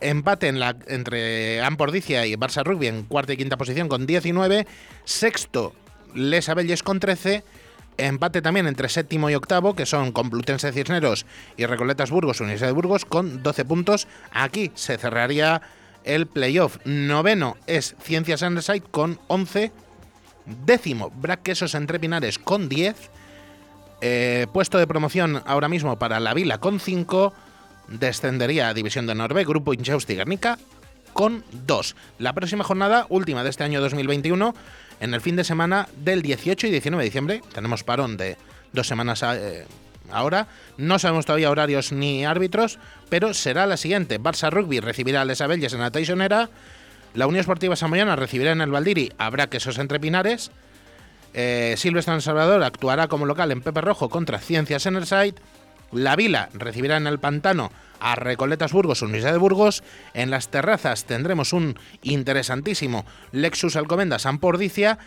empate 0.00 0.48
en 0.48 0.60
la, 0.60 0.76
entre 0.86 1.58
y 1.58 1.62
Barça 2.36 2.64
Rugby 2.64 2.86
en 2.86 3.04
cuarta 3.04 3.32
y 3.32 3.36
quinta 3.36 3.56
posición 3.56 3.88
con 3.88 4.06
19, 4.06 4.66
sexto 5.04 5.74
les 6.14 6.48
Abelles 6.48 6.82
con 6.82 7.00
13. 7.00 7.44
Empate 7.96 8.40
también 8.40 8.66
entre 8.66 8.88
séptimo 8.88 9.28
y 9.28 9.34
octavo, 9.34 9.74
que 9.74 9.86
son 9.86 10.12
Complutense 10.12 10.72
Cisneros 10.72 11.26
y 11.56 11.66
Recoletas 11.66 12.10
Burgos, 12.10 12.40
Universidad 12.40 12.68
de 12.68 12.74
Burgos, 12.74 13.04
con 13.04 13.42
12 13.42 13.64
puntos. 13.64 14.08
Aquí 14.32 14.70
se 14.74 14.96
cerraría 14.96 15.60
el 16.04 16.26
playoff. 16.26 16.78
Noveno 16.84 17.56
es 17.66 17.94
Ciencias 18.02 18.42
Anderside 18.42 18.82
con 18.90 19.18
11. 19.28 19.72
Décimo, 20.64 21.10
Braquesos 21.10 21.74
Entre 21.74 22.00
Pinares 22.00 22.38
con 22.38 22.68
10. 22.68 23.10
Eh, 24.00 24.46
puesto 24.52 24.78
de 24.78 24.86
promoción 24.86 25.42
ahora 25.44 25.68
mismo 25.68 25.98
para 25.98 26.20
la 26.20 26.32
Vila 26.32 26.58
con 26.58 26.80
5. 26.80 27.34
Descendería 27.88 28.68
a 28.68 28.74
División 28.74 29.06
de 29.06 29.14
Norbe, 29.14 29.44
Grupo 29.44 29.74
Inchausti 29.74 30.14
Guernica 30.14 30.58
con 31.12 31.44
2. 31.66 31.96
La 32.18 32.32
próxima 32.32 32.64
jornada, 32.64 33.06
última 33.08 33.42
de 33.42 33.50
este 33.50 33.64
año 33.64 33.80
2021, 33.80 34.54
en 35.00 35.14
el 35.14 35.20
fin 35.20 35.36
de 35.36 35.44
semana 35.44 35.88
del 35.96 36.22
18 36.22 36.66
y 36.66 36.70
19 36.70 37.02
de 37.02 37.08
diciembre. 37.08 37.42
Tenemos 37.52 37.82
parón 37.82 38.16
de 38.16 38.36
dos 38.72 38.86
semanas 38.86 39.22
eh, 39.22 39.66
ahora. 40.12 40.46
No 40.76 40.98
sabemos 40.98 41.26
todavía 41.26 41.50
horarios 41.50 41.92
ni 41.92 42.24
árbitros, 42.24 42.78
pero 43.08 43.34
será 43.34 43.66
la 43.66 43.76
siguiente. 43.76 44.20
Barça 44.20 44.50
Rugby 44.50 44.80
recibirá 44.80 45.22
a 45.22 45.24
Les 45.24 45.40
Abelles 45.40 45.72
en 45.72 45.80
la 45.80 45.90
Taisonera. 45.90 46.50
La 47.14 47.26
Unión 47.26 47.40
Esportiva 47.40 47.74
Samoyana 47.74 48.14
recibirá 48.14 48.52
en 48.52 48.60
el 48.60 48.70
Valdiri 48.70 49.12
Habrá 49.18 49.48
quesos 49.48 49.78
entre 49.78 49.98
Pinares. 49.98 50.50
Eh, 51.32 51.74
Silvestre 51.76 52.14
en 52.14 52.20
Salvador 52.20 52.62
actuará 52.62 53.08
como 53.08 53.26
local 53.26 53.50
en 53.52 53.62
Pepe 53.62 53.80
Rojo 53.80 54.08
contra 54.08 54.38
Ciencias 54.38 54.86
Enerside. 54.86 55.34
La 55.92 56.16
Vila 56.16 56.48
recibirá 56.54 56.96
en 56.96 57.06
el 57.06 57.18
Pantano 57.18 57.70
a 58.00 58.14
Recoletas 58.14 58.72
Burgos, 58.72 59.02
Universidad 59.02 59.32
de 59.32 59.38
Burgos. 59.38 59.82
En 60.14 60.30
las 60.30 60.48
terrazas 60.48 61.04
tendremos 61.04 61.52
un 61.52 61.78
interesantísimo 62.02 63.04
Lexus 63.32 63.76
Alcobendas 63.76 64.26
Ampordicia 64.26 64.98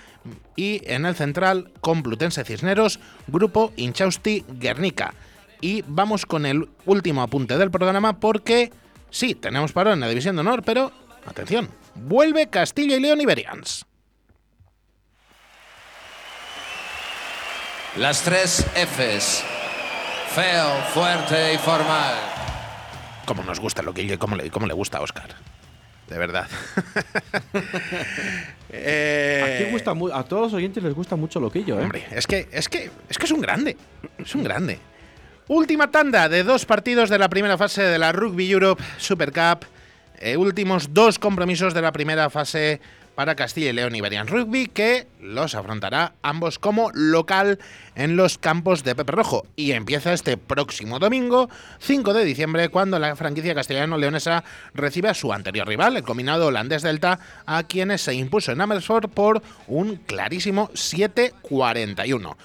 y 0.55 0.81
en 0.85 1.05
el 1.05 1.15
central 1.15 1.71
Complutense 1.81 2.43
Cisneros, 2.43 2.99
Grupo 3.27 3.73
Inchausti 3.75 4.45
Guernica. 4.47 5.13
Y 5.61 5.83
vamos 5.87 6.25
con 6.25 6.45
el 6.45 6.69
último 6.85 7.21
apunte 7.21 7.57
del 7.57 7.71
programa 7.71 8.19
porque 8.19 8.71
sí, 9.09 9.35
tenemos 9.35 9.71
parón 9.71 9.93
en 9.93 9.99
la 10.01 10.09
División 10.09 10.35
de 10.35 10.41
Honor, 10.41 10.63
pero 10.63 10.91
atención, 11.25 11.69
vuelve 11.95 12.49
Castilla 12.49 12.97
y 12.97 12.99
León 12.99 13.21
Iberians. 13.21 13.85
Las 17.95 18.23
tres 18.23 18.65
Fs. 18.73 19.52
Feo, 20.35 20.81
fuerte 20.93 21.53
y 21.53 21.57
formal. 21.59 22.15
Como 23.27 23.43
nos 23.43 23.59
gusta 23.59 23.83
lo 23.83 23.93
que 23.93 24.01
y 24.01 24.17
cómo 24.17 24.35
le, 24.35 24.49
cómo 24.49 24.65
le 24.65 24.73
gusta 24.73 24.97
a 24.97 25.01
Oscar. 25.01 25.29
De 26.09 26.17
verdad. 26.17 26.47
eh, 28.69 29.69
gusta 29.71 29.91
a 29.91 30.23
todos 30.23 30.41
los 30.41 30.53
oyentes 30.53 30.83
les 30.83 30.95
gusta 30.95 31.15
mucho 31.15 31.39
Loquillo, 31.39 31.79
¿eh? 31.79 31.83
Hombre, 31.83 32.07
es 32.09 32.25
que, 32.25 32.49
es 32.51 32.67
que, 32.67 32.89
es 33.07 33.19
que 33.19 33.25
es 33.25 33.31
un 33.31 33.41
grande. 33.41 33.77
Es 34.17 34.33
un 34.33 34.43
grande. 34.43 34.79
Última 35.49 35.91
tanda 35.91 36.27
de 36.27 36.43
dos 36.43 36.65
partidos 36.65 37.11
de 37.11 37.19
la 37.19 37.29
primera 37.29 37.55
fase 37.55 37.83
de 37.83 37.99
la 37.99 38.11
Rugby 38.11 38.49
Europe 38.49 38.83
Super 38.97 39.31
Cup. 39.31 39.67
Eh, 40.19 40.35
últimos 40.35 40.95
dos 40.95 41.19
compromisos 41.19 41.75
de 41.75 41.81
la 41.83 41.91
primera 41.91 42.31
fase 42.31 42.81
para 43.15 43.35
Castilla 43.35 43.69
y 43.69 43.73
León 43.73 43.95
Iberian 43.95 44.27
Rugby, 44.27 44.67
que 44.67 45.07
los 45.21 45.55
afrontará 45.55 46.13
ambos 46.21 46.59
como 46.59 46.91
local 46.93 47.59
en 47.95 48.15
los 48.15 48.37
campos 48.37 48.83
de 48.83 48.95
Pepe 48.95 49.11
Rojo. 49.11 49.45
Y 49.55 49.71
empieza 49.71 50.13
este 50.13 50.37
próximo 50.37 50.99
domingo, 50.99 51.49
5 51.79 52.13
de 52.13 52.25
diciembre, 52.25 52.69
cuando 52.69 52.99
la 52.99 53.15
franquicia 53.15 53.55
castellano-leonesa 53.55 54.43
recibe 54.73 55.09
a 55.09 55.13
su 55.13 55.31
anterior 55.33 55.67
rival, 55.67 55.97
el 55.97 56.03
combinado 56.03 56.47
holandés 56.47 56.81
Delta, 56.81 57.19
a 57.45 57.63
quienes 57.63 58.01
se 58.01 58.13
impuso 58.13 58.51
en 58.51 58.61
Amersfoort 58.61 59.11
por 59.11 59.41
un 59.67 59.97
clarísimo 59.97 60.69
7-41. 60.69 62.35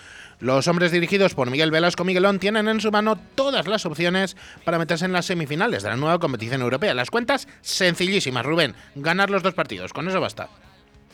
Los 0.40 0.68
hombres 0.68 0.92
dirigidos 0.92 1.34
por 1.34 1.50
Miguel 1.50 1.70
Velasco 1.72 2.04
Miguelón 2.04 2.38
tienen 2.38 2.68
en 2.68 2.80
su 2.80 2.92
mano 2.92 3.18
todas 3.34 3.66
las 3.66 3.84
opciones 3.86 4.36
para 4.64 4.78
meterse 4.78 5.04
en 5.04 5.12
las 5.12 5.26
semifinales 5.26 5.82
de 5.82 5.88
la 5.88 5.96
nueva 5.96 6.18
competición 6.20 6.60
europea. 6.62 6.94
Las 6.94 7.10
cuentas 7.10 7.48
sencillísimas, 7.60 8.46
Rubén. 8.46 8.74
Ganar 8.94 9.30
los 9.30 9.42
dos 9.42 9.54
partidos, 9.54 9.92
con 9.92 10.06
eso 10.08 10.20
basta. 10.20 10.48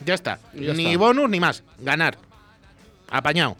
Ya 0.05 0.13
está. 0.13 0.39
Ya 0.53 0.73
ni 0.73 0.85
está. 0.87 0.97
bonus 0.99 1.29
ni 1.29 1.39
más. 1.39 1.63
Ganar. 1.79 2.17
Apañado. 3.09 3.57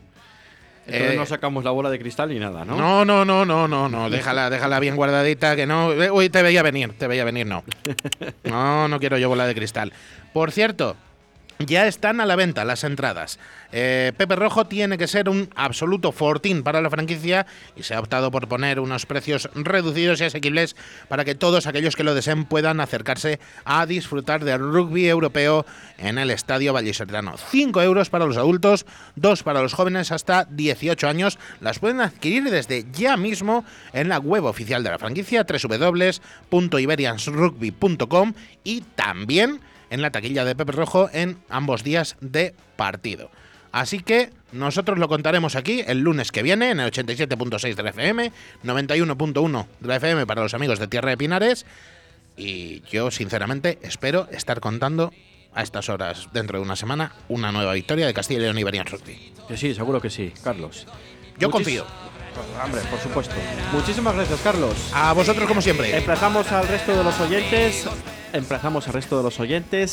Entonces 0.85 1.13
Eh, 1.13 1.17
no 1.17 1.25
sacamos 1.25 1.63
la 1.63 1.71
bola 1.71 1.89
de 1.89 1.97
cristal 1.97 2.29
ni 2.29 2.37
nada, 2.37 2.63
¿no? 2.63 2.77
No, 2.77 3.03
no, 3.05 3.25
no, 3.25 3.43
no, 3.43 3.67
no, 3.67 3.89
no. 3.89 4.09
Déjala, 4.11 4.51
déjala 4.51 4.79
bien 4.79 4.95
guardadita, 4.95 5.55
que 5.55 5.65
no. 5.65 5.87
Uy, 6.13 6.29
te 6.29 6.43
veía 6.43 6.61
venir, 6.61 6.93
te 6.95 7.07
veía 7.07 7.23
venir, 7.23 7.47
no. 7.47 7.63
No, 8.43 8.87
no 8.87 8.99
quiero 8.99 9.17
yo 9.17 9.29
bola 9.29 9.47
de 9.47 9.55
cristal. 9.55 9.93
Por 10.31 10.51
cierto, 10.51 10.95
ya 11.59 11.87
están 11.87 12.19
a 12.19 12.25
la 12.25 12.35
venta 12.35 12.65
las 12.65 12.83
entradas. 12.83 13.39
Eh, 13.71 14.11
Pepe 14.17 14.35
Rojo 14.35 14.65
tiene 14.65 14.97
que 14.97 15.07
ser 15.07 15.29
un 15.29 15.49
absoluto 15.55 16.11
fortín 16.11 16.63
para 16.63 16.81
la 16.81 16.89
franquicia 16.89 17.45
y 17.75 17.83
se 17.83 17.93
ha 17.93 17.99
optado 17.99 18.31
por 18.31 18.47
poner 18.47 18.79
unos 18.79 19.05
precios 19.05 19.47
reducidos 19.53 20.19
y 20.21 20.23
asequibles 20.25 20.75
para 21.07 21.23
que 21.25 21.35
todos 21.35 21.67
aquellos 21.67 21.95
que 21.95 22.03
lo 22.03 22.15
deseen 22.15 22.45
puedan 22.45 22.79
acercarse 22.79 23.39
a 23.63 23.85
disfrutar 23.85 24.43
del 24.43 24.59
rugby 24.59 25.07
europeo 25.07 25.65
en 25.97 26.17
el 26.17 26.31
Estadio 26.31 26.73
Vallisoletano. 26.73 27.37
5 27.37 27.81
euros 27.81 28.09
para 28.09 28.25
los 28.25 28.37
adultos, 28.37 28.85
2 29.15 29.43
para 29.43 29.61
los 29.61 29.73
jóvenes 29.73 30.11
hasta 30.11 30.45
18 30.45 31.07
años. 31.07 31.37
Las 31.61 31.79
pueden 31.79 32.01
adquirir 32.01 32.49
desde 32.49 32.85
ya 32.91 33.15
mismo 33.17 33.63
en 33.93 34.09
la 34.09 34.17
web 34.19 34.45
oficial 34.45 34.83
de 34.83 34.91
la 34.91 34.99
franquicia 34.99 35.45
www.iberiansrugby.com 35.45 38.33
y 38.63 38.81
también 38.95 39.59
en 39.89 40.01
la 40.01 40.11
taquilla 40.11 40.45
de 40.45 40.55
Pepe 40.55 40.71
Rojo 40.71 41.09
en 41.13 41.37
ambos 41.49 41.83
días 41.83 42.15
de 42.21 42.53
partido. 42.75 43.29
Así 43.71 43.99
que 43.99 44.29
nosotros 44.53 44.97
lo 44.97 45.07
contaremos 45.09 45.55
aquí 45.55 45.83
el 45.85 45.99
lunes 45.99 46.31
que 46.31 46.43
viene 46.43 46.69
en 46.71 46.79
el 46.79 46.91
87.6 46.91 47.75
de 47.75 47.83
la 47.83 47.89
FM, 47.89 48.31
91.1 48.63 49.65
de 49.81 49.87
la 49.87 49.95
FM 49.97 50.25
para 50.25 50.43
los 50.43 50.53
amigos 50.53 50.79
de 50.79 50.87
Tierra 50.87 51.09
de 51.09 51.17
Pinares. 51.17 51.65
Y 52.37 52.81
yo, 52.89 53.11
sinceramente, 53.11 53.79
espero 53.81 54.27
estar 54.31 54.59
contando 54.59 55.11
a 55.53 55.61
estas 55.63 55.87
horas, 55.89 56.27
dentro 56.33 56.57
de 56.59 56.63
una 56.65 56.75
semana, 56.75 57.13
una 57.29 57.51
nueva 57.51 57.73
victoria 57.73 58.05
de 58.05 58.13
Castilla 58.13 58.39
y 58.39 58.43
León 58.53 58.59
y. 58.59 58.63
Que 59.47 59.57
sí, 59.57 59.73
seguro 59.73 60.01
que 60.01 60.09
sí, 60.09 60.33
Carlos. 60.43 60.85
Yo 61.37 61.47
Muchis- 61.49 61.51
confío. 61.51 61.85
Hombre, 62.63 62.81
por 62.91 62.99
supuesto. 62.99 63.35
Muchísimas 63.71 64.15
gracias, 64.15 64.41
Carlos. 64.41 64.73
A 64.93 65.13
vosotros, 65.13 65.47
como 65.47 65.61
siempre. 65.61 65.95
Emplazamos 65.97 66.51
al 66.51 66.67
resto 66.67 66.95
de 66.97 67.03
los 67.03 67.17
oyentes. 67.21 67.85
Emplazamos 68.33 68.87
al 68.87 68.93
resto 68.93 69.17
de 69.17 69.23
los 69.23 69.39
oyentes 69.39 69.91